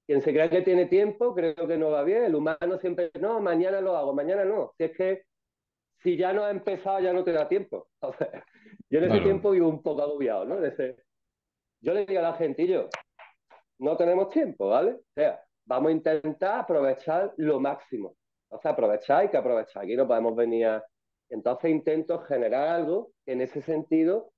[0.07, 2.25] Quien se cree que tiene tiempo, creo que no va bien.
[2.25, 4.73] El humano siempre, no, mañana lo hago, mañana no.
[4.77, 5.23] Si es que
[6.03, 7.89] si ya no ha empezado, ya no te da tiempo.
[8.91, 10.57] yo en ese tiempo vivo un poco agobiado, ¿no?
[11.81, 12.89] Yo le digo a la gente, yo,
[13.79, 14.93] no tenemos tiempo, ¿vale?
[14.93, 18.17] O sea, vamos a intentar aprovechar lo máximo.
[18.49, 19.83] O sea, aprovechar hay que aprovechar.
[19.83, 20.85] Aquí no podemos venir a...
[21.31, 24.33] Entonces intento generar algo que en ese sentido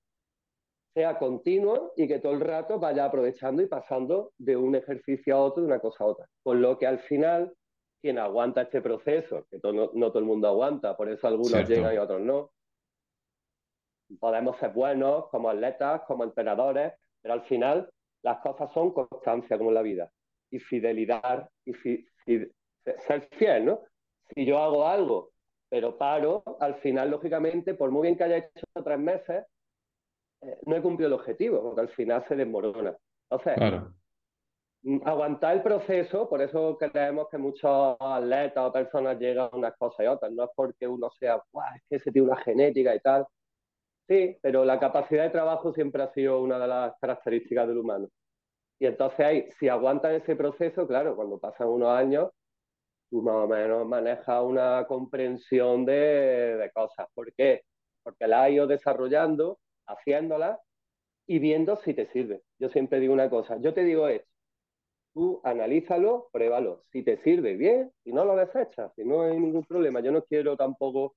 [0.95, 5.41] sea continuo y que todo el rato vaya aprovechando y pasando de un ejercicio a
[5.41, 6.26] otro, de una cosa a otra.
[6.43, 7.53] Con lo que al final
[8.01, 11.99] quien aguanta este proceso, que no, todo el mundo aguanta, por eso algunos llegan y
[11.99, 12.51] otros no.
[14.20, 17.91] Podemos ser buenos como atletas, como entrenadores, pero al final
[18.22, 20.11] las cosas son constancia como en la vida
[20.51, 23.82] y fidelidad y ser fiel, ¿no?
[24.34, 25.30] Si yo hago algo,
[25.68, 29.44] pero paro, al final, lógicamente, por muy bien que haya hecho tres meses,
[30.42, 32.96] eh, no he cumplido el objetivo, porque al final se desmorona.
[33.30, 33.92] Entonces, claro.
[34.82, 39.76] Mm, aguantar el proceso, por eso creemos que muchos atletas o personas llegan a unas
[39.76, 41.36] cosas y otras, no es porque uno sea,
[41.76, 43.26] es que ese tiene una genética y tal.
[44.08, 48.08] Sí, pero la capacidad de trabajo siempre ha sido una de las características del humano.
[48.78, 52.30] Y entonces ahí, si aguantan ese proceso, claro, cuando pasan unos años,
[53.11, 57.06] más o menos manejas una comprensión de, de cosas.
[57.14, 57.62] ¿Por qué?
[58.02, 60.61] Porque la has ido desarrollando, haciéndola
[61.26, 62.42] y viendo si te sirve.
[62.59, 64.28] Yo siempre digo una cosa, yo te digo esto,
[65.12, 66.84] tú analízalo, pruébalo.
[66.92, 70.00] Si te sirve bien, y no lo desechas, si no hay ningún problema.
[70.00, 71.16] Yo no quiero tampoco,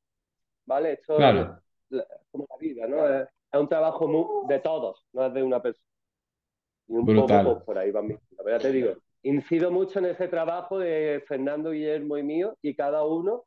[0.65, 0.93] ¿vale?
[0.93, 3.07] Esto es como la vida, ¿no?
[3.07, 5.85] Es, un trabajo de todos, no es de una persona.
[6.87, 8.15] Y un poco por ahí va mi.
[8.47, 8.93] Ya te digo,
[9.23, 13.45] incido mucho en ese trabajo de Fernando, Guillermo y mío, y cada uno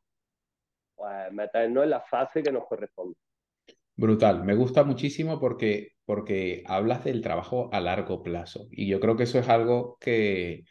[0.95, 3.15] pues, meternos en la fase que nos corresponde.
[3.97, 9.15] Brutal, me gusta muchísimo porque, porque hablas del trabajo a largo plazo y yo creo
[9.15, 10.65] que eso es algo que,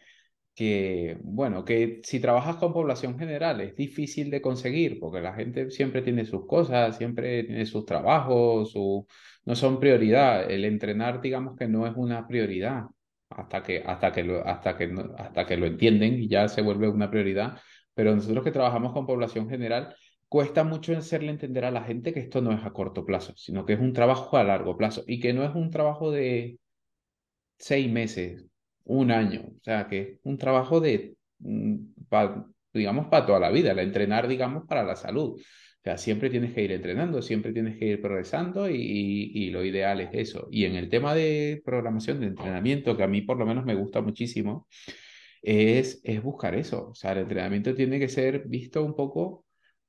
[0.55, 5.71] que, bueno, que si trabajas con población general es difícil de conseguir porque la gente
[5.71, 8.75] siempre tiene sus cosas, siempre tiene sus trabajos,
[9.45, 10.51] no son prioridad.
[10.51, 12.85] El entrenar, digamos que no es una prioridad
[13.31, 16.89] hasta que, hasta que, lo, hasta que, hasta que lo entienden y ya se vuelve
[16.89, 17.59] una prioridad.
[17.95, 19.95] Pero nosotros que trabajamos con población general,
[20.29, 23.65] cuesta mucho hacerle entender a la gente que esto no es a corto plazo, sino
[23.65, 26.59] que es un trabajo a largo plazo y que no es un trabajo de
[27.59, 28.47] seis meses,
[28.85, 31.77] un año, o sea, que es un trabajo de, mm,
[32.73, 35.41] digamos, para toda la vida, el entrenar, digamos, para la salud.
[35.85, 39.63] O sea, siempre tienes que ir entrenando, siempre tienes que ir progresando y, y, lo
[39.63, 40.49] ideal es eso.
[40.51, 43.75] Y en el tema de programación, de entrenamiento, que a mí por lo menos me
[43.75, 44.67] gusta muchísimo,
[45.43, 46.89] es, es buscar eso.
[46.91, 49.45] O sea, el entrenamiento tiene que ser visto un poco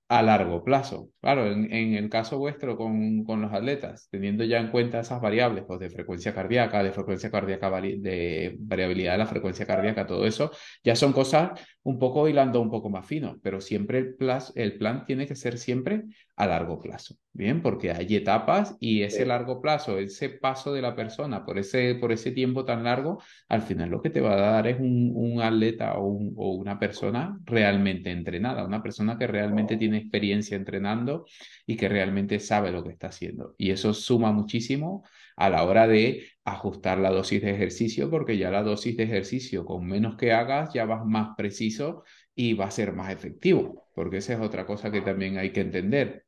[0.09, 1.11] a largo plazo.
[1.21, 5.21] Claro, en, en el caso vuestro con, con, los atletas, teniendo ya en cuenta esas
[5.21, 10.25] variables pues, de frecuencia cardíaca, de frecuencia cardíaca, de variabilidad de la frecuencia cardíaca, todo
[10.25, 10.51] eso,
[10.83, 11.51] ya son cosas
[11.85, 14.17] un poco hilando un poco más fino, pero siempre el,
[14.55, 16.03] el plan tiene que ser siempre
[16.35, 17.61] a largo plazo, ¿bien?
[17.61, 22.11] Porque hay etapas y ese largo plazo, ese paso de la persona por ese, por
[22.11, 25.41] ese tiempo tan largo, al final lo que te va a dar es un, un
[25.41, 31.25] atleta o, un, o una persona realmente entrenada, una persona que realmente tiene experiencia entrenando
[31.67, 33.55] y que realmente sabe lo que está haciendo.
[33.57, 35.03] Y eso suma muchísimo
[35.35, 39.65] a la hora de ajustar la dosis de ejercicio, porque ya la dosis de ejercicio
[39.65, 42.03] con menos que hagas ya vas más preciso
[42.35, 45.61] y va a ser más efectivo, porque esa es otra cosa que también hay que
[45.61, 46.25] entender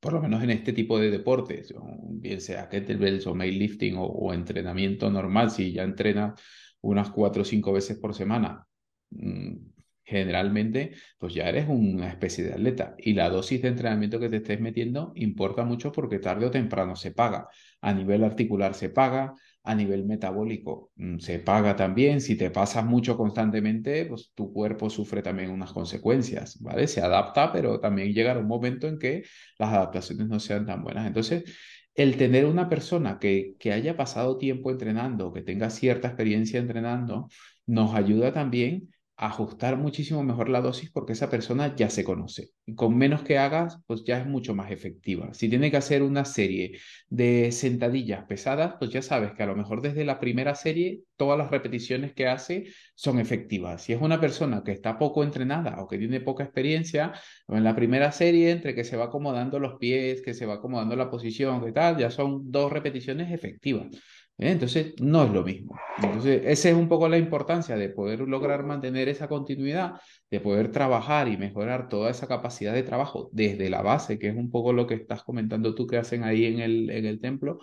[0.00, 1.74] por lo menos en este tipo de deportes,
[2.10, 6.40] bien sea kettlebells o weightlifting o, o entrenamiento normal, si ya entrenas
[6.80, 8.66] unas cuatro o cinco veces por semana,
[9.10, 9.56] mm,
[10.02, 12.94] generalmente, pues ya eres una especie de atleta.
[12.98, 16.96] Y la dosis de entrenamiento que te estés metiendo importa mucho porque tarde o temprano
[16.96, 17.48] se paga.
[17.82, 22.20] A nivel articular se paga, a nivel metabólico mm, se paga también.
[22.20, 26.86] Si te pasas mucho constantemente, pues tu cuerpo sufre también unas consecuencias, ¿vale?
[26.88, 29.24] Se adapta, pero también llega un momento en que
[29.58, 31.06] las adaptaciones no sean tan buenas.
[31.06, 31.44] Entonces,
[31.94, 37.28] el tener una persona que, que haya pasado tiempo entrenando, que tenga cierta experiencia entrenando,
[37.66, 42.52] nos ayuda también ajustar muchísimo mejor la dosis porque esa persona ya se conoce.
[42.64, 45.34] Y con menos que hagas, pues ya es mucho más efectiva.
[45.34, 46.78] Si tiene que hacer una serie
[47.10, 51.38] de sentadillas pesadas, pues ya sabes que a lo mejor desde la primera serie todas
[51.38, 53.82] las repeticiones que hace son efectivas.
[53.82, 57.12] Si es una persona que está poco entrenada o que tiene poca experiencia,
[57.48, 60.96] en la primera serie, entre que se va acomodando los pies, que se va acomodando
[60.96, 63.88] la posición, que tal, ya son dos repeticiones efectivas.
[64.40, 64.50] ¿Eh?
[64.50, 65.78] Entonces, no es lo mismo.
[66.02, 70.72] Entonces, esa es un poco la importancia de poder lograr mantener esa continuidad, de poder
[70.72, 74.72] trabajar y mejorar toda esa capacidad de trabajo desde la base, que es un poco
[74.72, 77.58] lo que estás comentando tú que hacen ahí en el, en el templo,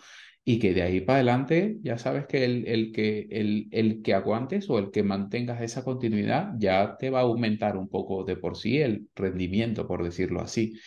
[0.46, 4.14] y que de ahí para adelante ya sabes que el, el que el, el que
[4.14, 8.38] aguantes o el que mantengas esa continuidad ya te va a aumentar un poco de
[8.38, 10.80] por sí el rendimiento, por decirlo así.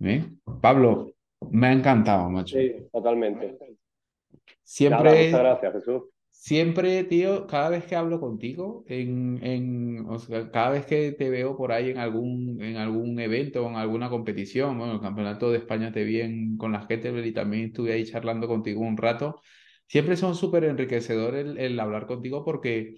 [0.00, 0.24] ¿Eh?
[0.60, 1.12] Pablo,
[1.52, 2.58] me ha encantado, macho.
[2.58, 3.56] Sí, totalmente.
[4.70, 6.02] Siempre, muchas gracias, Jesús.
[6.30, 10.06] Siempre, tío, cada vez que hablo contigo, en, en,
[10.52, 14.08] cada vez que te veo por ahí en algún, en algún evento o en alguna
[14.08, 18.04] competición, bueno, el Campeonato de España te vi con las Kettlebell y también estuve ahí
[18.04, 19.40] charlando contigo un rato,
[19.88, 22.94] siempre son súper enriquecedores el, el hablar contigo porque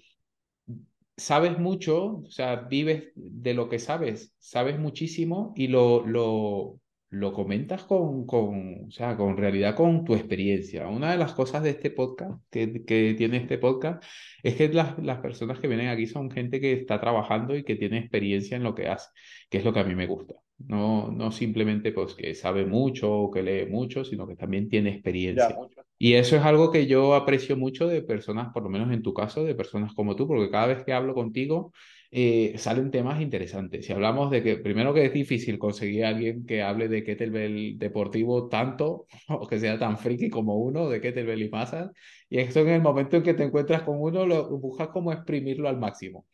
[1.17, 6.79] sabes mucho, o sea, vives de lo que sabes, sabes muchísimo y lo, lo,
[7.13, 10.87] lo comentas con, con, o sea, con realidad, con tu experiencia.
[10.87, 14.03] Una de las cosas de este podcast, que, que tiene este podcast,
[14.41, 17.75] es que las, las personas que vienen aquí son gente que está trabajando y que
[17.75, 19.09] tiene experiencia en lo que hace,
[19.47, 20.33] que es lo que a mí me gusta.
[20.57, 24.89] No, no simplemente pues que sabe mucho o que lee mucho, sino que también tiene
[24.89, 25.55] experiencia.
[25.99, 29.13] y eso es algo que yo aprecio mucho de personas, por lo menos en tu
[29.13, 31.73] caso, de personas como tú, porque cada vez que hablo contigo,
[32.15, 33.87] eh, salen temas interesantes.
[33.87, 37.79] Si hablamos de que, primero que es difícil conseguir a alguien que hable de kettlebell
[37.79, 41.89] deportivo tanto, o que sea tan friki como uno, de kettlebell y masas,
[42.29, 45.67] y esto en el momento en que te encuentras con uno, lo buscas como exprimirlo
[45.67, 46.27] al máximo.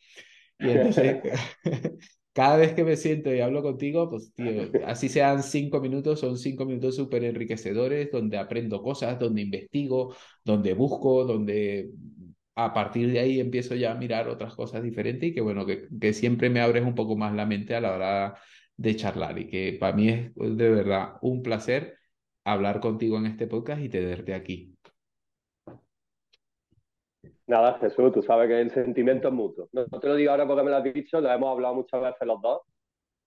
[0.58, 1.22] Y entonces,
[2.34, 6.36] cada vez que me siento y hablo contigo, pues, tío, así sean cinco minutos, son
[6.36, 10.14] cinco minutos súper enriquecedores, donde aprendo cosas, donde investigo,
[10.44, 11.88] donde busco, donde
[12.64, 16.12] a partir de ahí empiezo ya a mirar otras cosas diferentes y que bueno, que,
[16.12, 18.34] siempre me abres un poco más la mente a la hora
[18.76, 21.98] de charlar y que para mí es pues, de verdad un placer
[22.44, 24.76] hablar contigo en este podcast y tenerte aquí.
[27.46, 29.68] Nada, Jesús, tú sabes que el sentimiento es mutuo.
[29.72, 32.26] No te lo digo ahora porque me lo has dicho, lo hemos hablado muchas veces
[32.26, 32.62] los dos.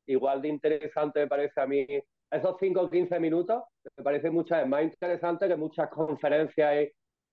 [0.06, 1.86] igual de interesante me parece a mí
[2.32, 3.64] esos 5 o 15 minutos,
[3.98, 6.90] me parece muchas veces más interesante que muchas conferencias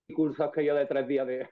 [0.09, 1.49] y cursos que yo de tres días de,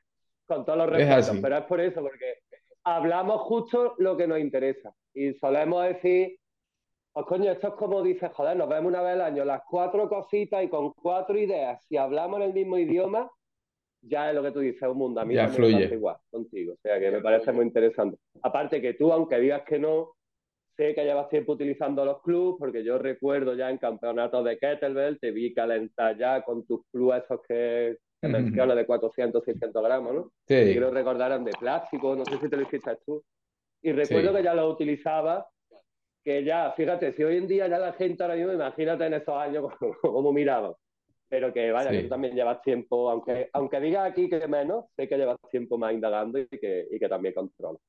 [0.48, 2.38] con todos los respetos, pero es por eso, porque
[2.84, 6.38] hablamos justo lo que nos interesa y solemos decir,
[7.12, 10.08] pues coño, esto es como dices, joder, nos vemos una vez al año, las cuatro
[10.08, 13.30] cositas y con cuatro ideas, si hablamos en el mismo idioma,
[14.00, 15.20] ya es lo que tú dices, un mundo.
[15.20, 15.92] A mí ya fluye.
[15.92, 16.74] igual contigo.
[16.74, 18.16] O sea que me parece muy interesante.
[18.42, 20.12] Aparte que tú, aunque digas que no,
[20.76, 25.18] sé que llevas tiempo utilizando los clubs, porque yo recuerdo ya en campeonatos de Kettlebell,
[25.18, 27.96] te vi calentar ya con tus clubs esos que,
[28.26, 30.32] mencionas de 400, 600 gramos, ¿no?
[30.46, 30.54] Sí.
[30.54, 33.22] Y creo recordar eran de plástico, no sé si te lo hiciste tú.
[33.82, 35.46] Y recuerdo que ya lo utilizabas,
[36.24, 39.34] que ya, fíjate, si hoy en día ya la gente ahora mismo, imagínate en esos
[39.36, 39.66] años
[40.02, 40.72] cómo, miraban
[41.30, 45.06] pero que vaya, que tú también llevas tiempo, aunque, aunque digas aquí que menos, sé
[45.06, 47.82] que llevas tiempo más indagando y que, y que también controlas.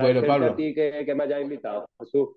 [0.00, 0.52] bueno, Pablo.
[0.52, 2.28] a ti que, que me hayas invitado, Jesús.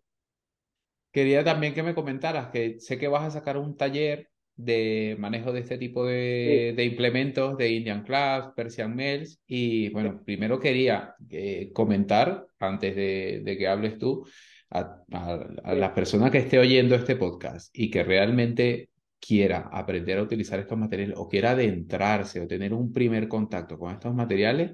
[1.12, 4.28] Quería también que me comentaras que sé que vas a sacar un taller
[4.58, 9.40] de manejo de este tipo de, de implementos de Indian Class, Persian Mails.
[9.48, 14.28] Y bueno, primero quería eh, comentar, antes de, de, que hables tú,
[14.72, 18.90] a, a, a las personas que esté oyendo este podcast y que realmente
[19.20, 23.94] quiera aprender a utilizar estos materiales o quiera adentrarse o tener un primer contacto con
[23.94, 24.72] estos materiales,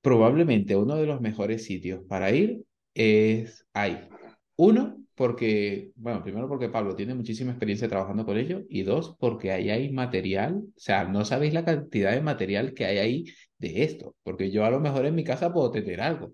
[0.00, 2.62] probablemente uno de los mejores sitios para ir
[2.94, 4.08] es ahí.
[4.56, 9.52] Uno, porque, bueno, primero porque Pablo tiene muchísima experiencia trabajando con ello y dos, porque
[9.52, 13.24] ahí hay material, o sea, no sabéis la cantidad de material que hay ahí
[13.58, 16.32] de esto, porque yo a lo mejor en mi casa puedo tener algo,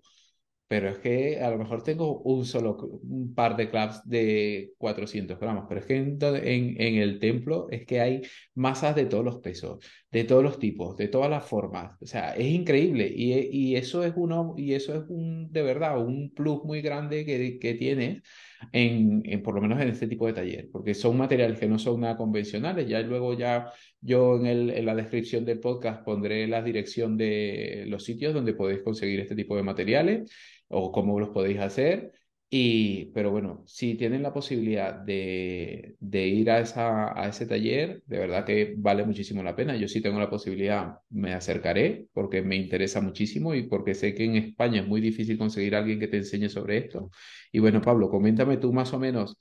[0.71, 5.37] pero es que a lo mejor tengo un solo un par de claps de 400
[5.41, 8.23] gramos, pero es que en, en, el templo es que hay
[8.55, 12.37] masas de todos los pesos, de todos los tipos, de todas las formas, o sea,
[12.37, 16.63] es increíble y, y eso es uno, y eso es un, de verdad, un plus
[16.63, 18.23] muy grande que, que tienes
[18.71, 21.81] en, en, por lo menos en este tipo de taller, porque son materiales que no
[21.81, 26.47] son nada convencionales, ya luego ya yo en, el, en la descripción del podcast pondré
[26.47, 30.31] la dirección de los sitios donde podéis conseguir este tipo de materiales
[30.71, 32.13] o cómo los podéis hacer.
[32.53, 38.03] Y, pero bueno, si tienen la posibilidad de, de ir a, esa, a ese taller,
[38.07, 39.77] de verdad que vale muchísimo la pena.
[39.77, 44.25] Yo sí tengo la posibilidad, me acercaré porque me interesa muchísimo y porque sé que
[44.25, 47.11] en España es muy difícil conseguir a alguien que te enseñe sobre esto.
[47.53, 49.37] Y bueno, Pablo, coméntame tú más o menos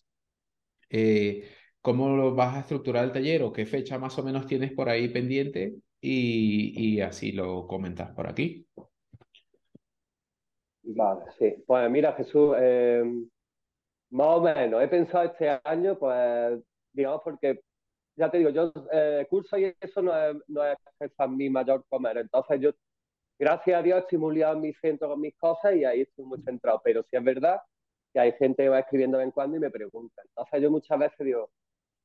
[0.89, 1.49] eh,
[1.81, 4.89] cómo lo vas a estructurar el taller o qué fecha más o menos tienes por
[4.89, 8.67] ahí pendiente y, y así lo comentas por aquí.
[10.83, 11.63] Vale, sí.
[11.67, 13.03] Pues mira, Jesús, eh,
[14.11, 16.59] más o menos, he pensado este año, pues,
[16.93, 17.61] digamos, porque,
[18.17, 20.77] ya te digo, yo eh, curso y eso no es, no es
[21.29, 22.17] mi mayor comer.
[22.17, 22.71] Entonces yo,
[23.39, 26.41] gracias a Dios, estoy muy liado mi centro con mis cosas y ahí estoy muy
[26.43, 26.81] centrado.
[26.83, 27.61] Pero sí es verdad
[28.13, 30.21] que hay gente que va escribiendo de vez en cuando y me pregunta.
[30.25, 31.49] Entonces yo muchas veces digo,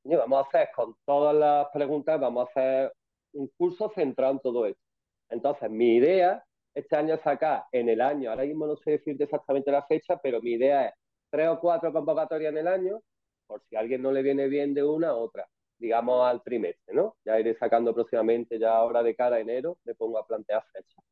[0.04, 2.92] vamos a hacer con todas las preguntas, vamos a hacer
[3.34, 4.82] un curso centrado en todo esto.
[5.30, 6.44] Entonces, mi idea
[6.74, 10.40] este año sacar en el año, ahora mismo no sé decirte exactamente la fecha, pero
[10.42, 10.94] mi idea es
[11.30, 13.00] tres o cuatro convocatorias en el año,
[13.46, 15.46] por si a alguien no le viene bien de una a otra,
[15.78, 17.16] digamos al trimestre, ¿no?
[17.24, 21.04] Ya iré sacando próximamente, ya ahora de cara a enero, me pongo a plantear fechas.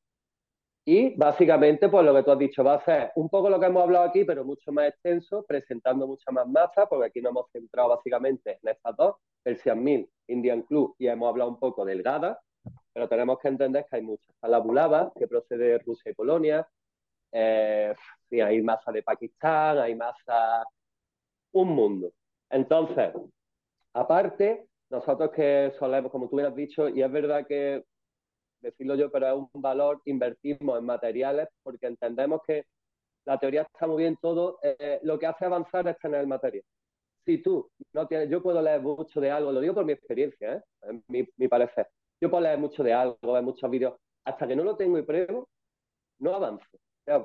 [0.85, 3.67] Y básicamente, pues lo que tú has dicho va a ser un poco lo que
[3.67, 7.51] hemos hablado aquí, pero mucho más extenso, presentando mucha más masa, porque aquí nos hemos
[7.53, 12.03] centrado básicamente en estas dos, el 1000 Indian Club, y hemos hablado un poco del
[12.03, 12.41] GADA,
[12.93, 14.29] pero tenemos que entender que hay muchas.
[14.31, 16.67] Está la bulava, que procede de Rusia y Polonia.
[17.33, 17.95] Eh,
[18.31, 20.65] hay masa de Pakistán, hay masa...
[21.55, 22.13] Un mundo.
[22.49, 23.13] Entonces,
[23.93, 27.85] aparte, nosotros que solemos, como tú me has dicho, y es verdad que,
[28.61, 32.65] decirlo yo, pero es un valor, invertimos en materiales porque entendemos que
[33.25, 36.65] la teoría está muy bien todo, eh, lo que hace avanzar es tener el material.
[37.25, 40.55] Si tú no tienes, yo puedo leer mucho de algo, lo digo por mi experiencia,
[40.55, 41.01] ¿eh?
[41.09, 41.89] mi, mi parecer.
[42.23, 43.95] Yo puedo leer mucho de algo, ver muchos vídeos,
[44.25, 45.49] hasta que no lo tengo y pruebo,
[46.21, 46.79] no avanzo.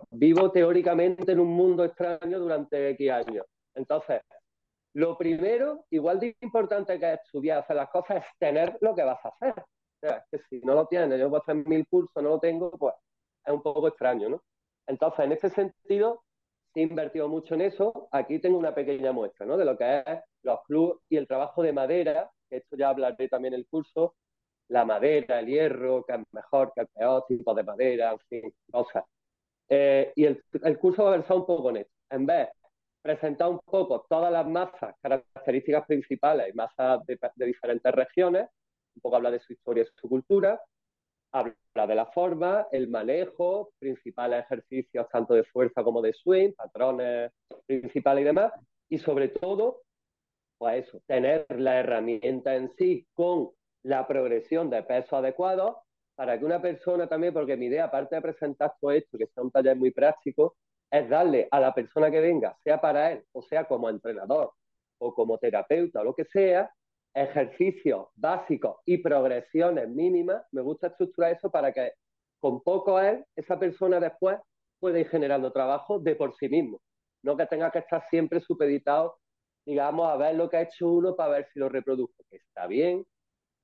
[0.10, 3.45] vivo teóricamente en un mundo extraño durante X años.
[3.76, 4.22] Entonces,
[4.94, 9.24] lo primero, igual de importante que estudiar, hacer las cosas, es tener lo que vas
[9.24, 9.53] a hacer.
[9.60, 12.72] O sea, que si no lo tienes, yo puedo hacer mil cursos, no lo tengo,
[12.72, 12.95] pues
[13.45, 14.41] es un poco extraño, ¿no?
[14.88, 16.24] Entonces, en este sentido,
[16.74, 18.10] he invertido mucho en eso.
[18.11, 19.57] Aquí tengo una pequeña muestra, ¿no?
[19.57, 23.30] De lo que es los clubs y el trabajo de madera, que esto ya hablaré
[23.30, 24.15] también en el curso,
[24.69, 29.03] la madera, el hierro, que es mejor, que el peor tipo de madera, fin, cosas.
[29.69, 30.44] Eh, y el,
[30.80, 31.94] curso va a versar un poco en esto.
[32.10, 32.53] En vez de
[33.02, 38.48] presentar un poco todas las masas, características principales y masas de, diferentes regiones,
[38.95, 40.60] un poco hablar de su historia y su cultura,
[41.31, 47.31] habla de la forma, el manejo, principales ejercicios tanto de fuerza como de swing, patrones
[47.65, 48.53] principales y demás,
[48.89, 49.81] y sobre todo,
[50.57, 53.52] pues eso, tener la herramienta en sí con
[53.83, 55.83] la progresión de peso adecuado
[56.15, 59.43] para que una persona también, porque mi idea, aparte de presentar todo esto, que sea
[59.43, 60.57] un taller muy práctico,
[60.89, 64.51] es darle a la persona que venga, sea para él, o sea como entrenador,
[64.99, 66.71] o como terapeuta, o lo que sea,
[67.13, 70.43] ejercicios básicos y progresiones mínimas.
[70.51, 71.91] Me gusta estructurar eso para que
[72.39, 74.39] con poco él, esa persona después
[74.79, 76.81] pueda ir generando trabajo de por sí mismo.
[77.23, 79.17] No que tenga que estar siempre supeditado,
[79.65, 82.23] digamos, a ver lo que ha hecho uno para ver si lo reproduzco.
[82.31, 83.05] Está bien,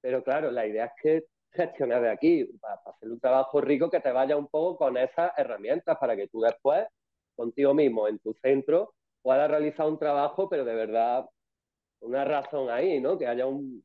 [0.03, 4.01] pero claro, la idea es que gestiones de aquí, para, hacer un trabajo rico que
[4.01, 6.85] te vaya un poco con esas herramientas para que tú después,
[7.35, 11.25] contigo mismo, en tu centro, puedas realizar un trabajo, pero de verdad
[12.01, 13.17] una razón ahí, ¿no?
[13.17, 13.81] Que haya un,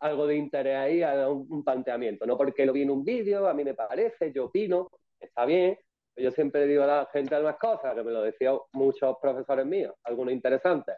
[0.00, 2.26] algo de interés ahí, haya un, planteamiento.
[2.26, 5.78] No porque lo vi en un vídeo, a mí me parece, yo opino, está bien.
[6.16, 9.94] Yo siempre digo a la gente algunas cosas, que me lo decían muchos profesores míos,
[10.04, 10.96] algunos interesantes.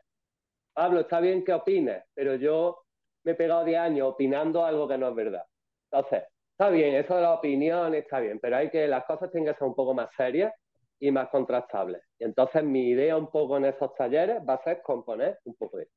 [0.73, 2.84] Pablo, está bien que opines, pero yo
[3.25, 5.45] me he pegado 10 años opinando algo que no es verdad.
[5.91, 9.53] Entonces, está bien, eso de la opinión está bien, pero hay que las cosas tienen
[9.53, 10.53] que ser un poco más serias
[11.01, 12.03] y más contrastables.
[12.19, 15.79] Y entonces mi idea un poco en esos talleres va a ser componer un poco
[15.79, 15.93] de eso.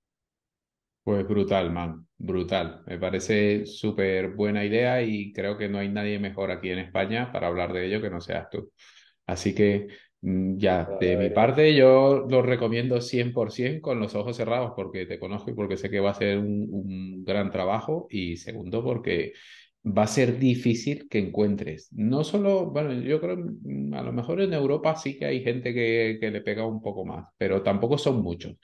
[1.04, 2.84] Pues brutal, man, brutal.
[2.86, 7.32] Me parece súper buena idea y creo que no hay nadie mejor aquí en España
[7.32, 8.72] para hablar de ello que no seas tú.
[9.26, 9.88] Así que
[10.22, 15.52] ya, de mi parte, yo lo recomiendo 100% con los ojos cerrados porque te conozco
[15.52, 19.34] y porque sé que va a ser un, un gran trabajo y segundo porque
[19.86, 21.90] va a ser difícil que encuentres.
[21.94, 25.74] No solo, bueno, yo creo, mm, a lo mejor en Europa sí que hay gente
[25.74, 28.56] que, que le pega un poco más, pero tampoco son muchos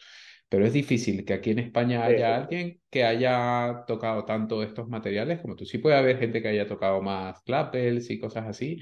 [0.50, 5.42] pero es difícil que aquí en España haya alguien que haya tocado tanto estos materiales
[5.42, 5.66] como tú.
[5.66, 8.78] Sí puede haber gente que haya tocado más clapels y cosas así,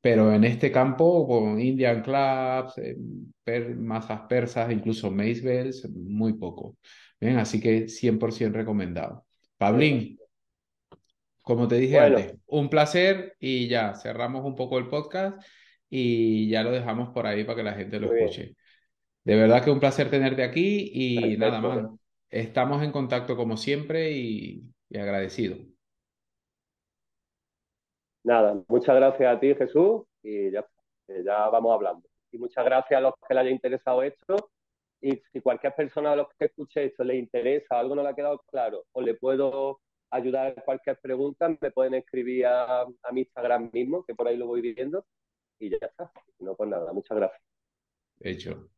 [0.00, 2.96] pero en este campo, con Indian claps, eh,
[3.76, 6.76] masas persas, incluso mace bells, muy poco.
[7.20, 7.36] ¿Bien?
[7.36, 9.26] Así que 100% recomendado.
[9.58, 10.18] Pablín,
[11.42, 15.44] como te dije antes, un placer y ya cerramos un poco el podcast
[15.90, 18.56] y ya lo dejamos por ahí para que la gente lo escuche.
[19.24, 21.86] De verdad que un placer tenerte aquí y nada más.
[22.30, 24.62] Estamos en contacto como siempre y,
[24.94, 25.56] agradecido.
[28.24, 30.66] Nada, muchas gracias a ti, Jesús, y ya,
[31.08, 32.08] ya vamos hablando.
[32.32, 34.50] Y muchas gracias a los que le haya interesado esto.
[35.00, 38.14] Y si cualquier persona de los que escuche esto le interesa, algo no le ha
[38.14, 39.80] quedado claro, o le puedo
[40.10, 44.36] ayudar en cualquier pregunta, me pueden escribir a, a mi Instagram mismo, que por ahí
[44.36, 45.06] lo voy viendo,
[45.58, 46.12] y ya está.
[46.40, 47.42] No, pues nada, muchas gracias.
[48.20, 48.68] Hecho.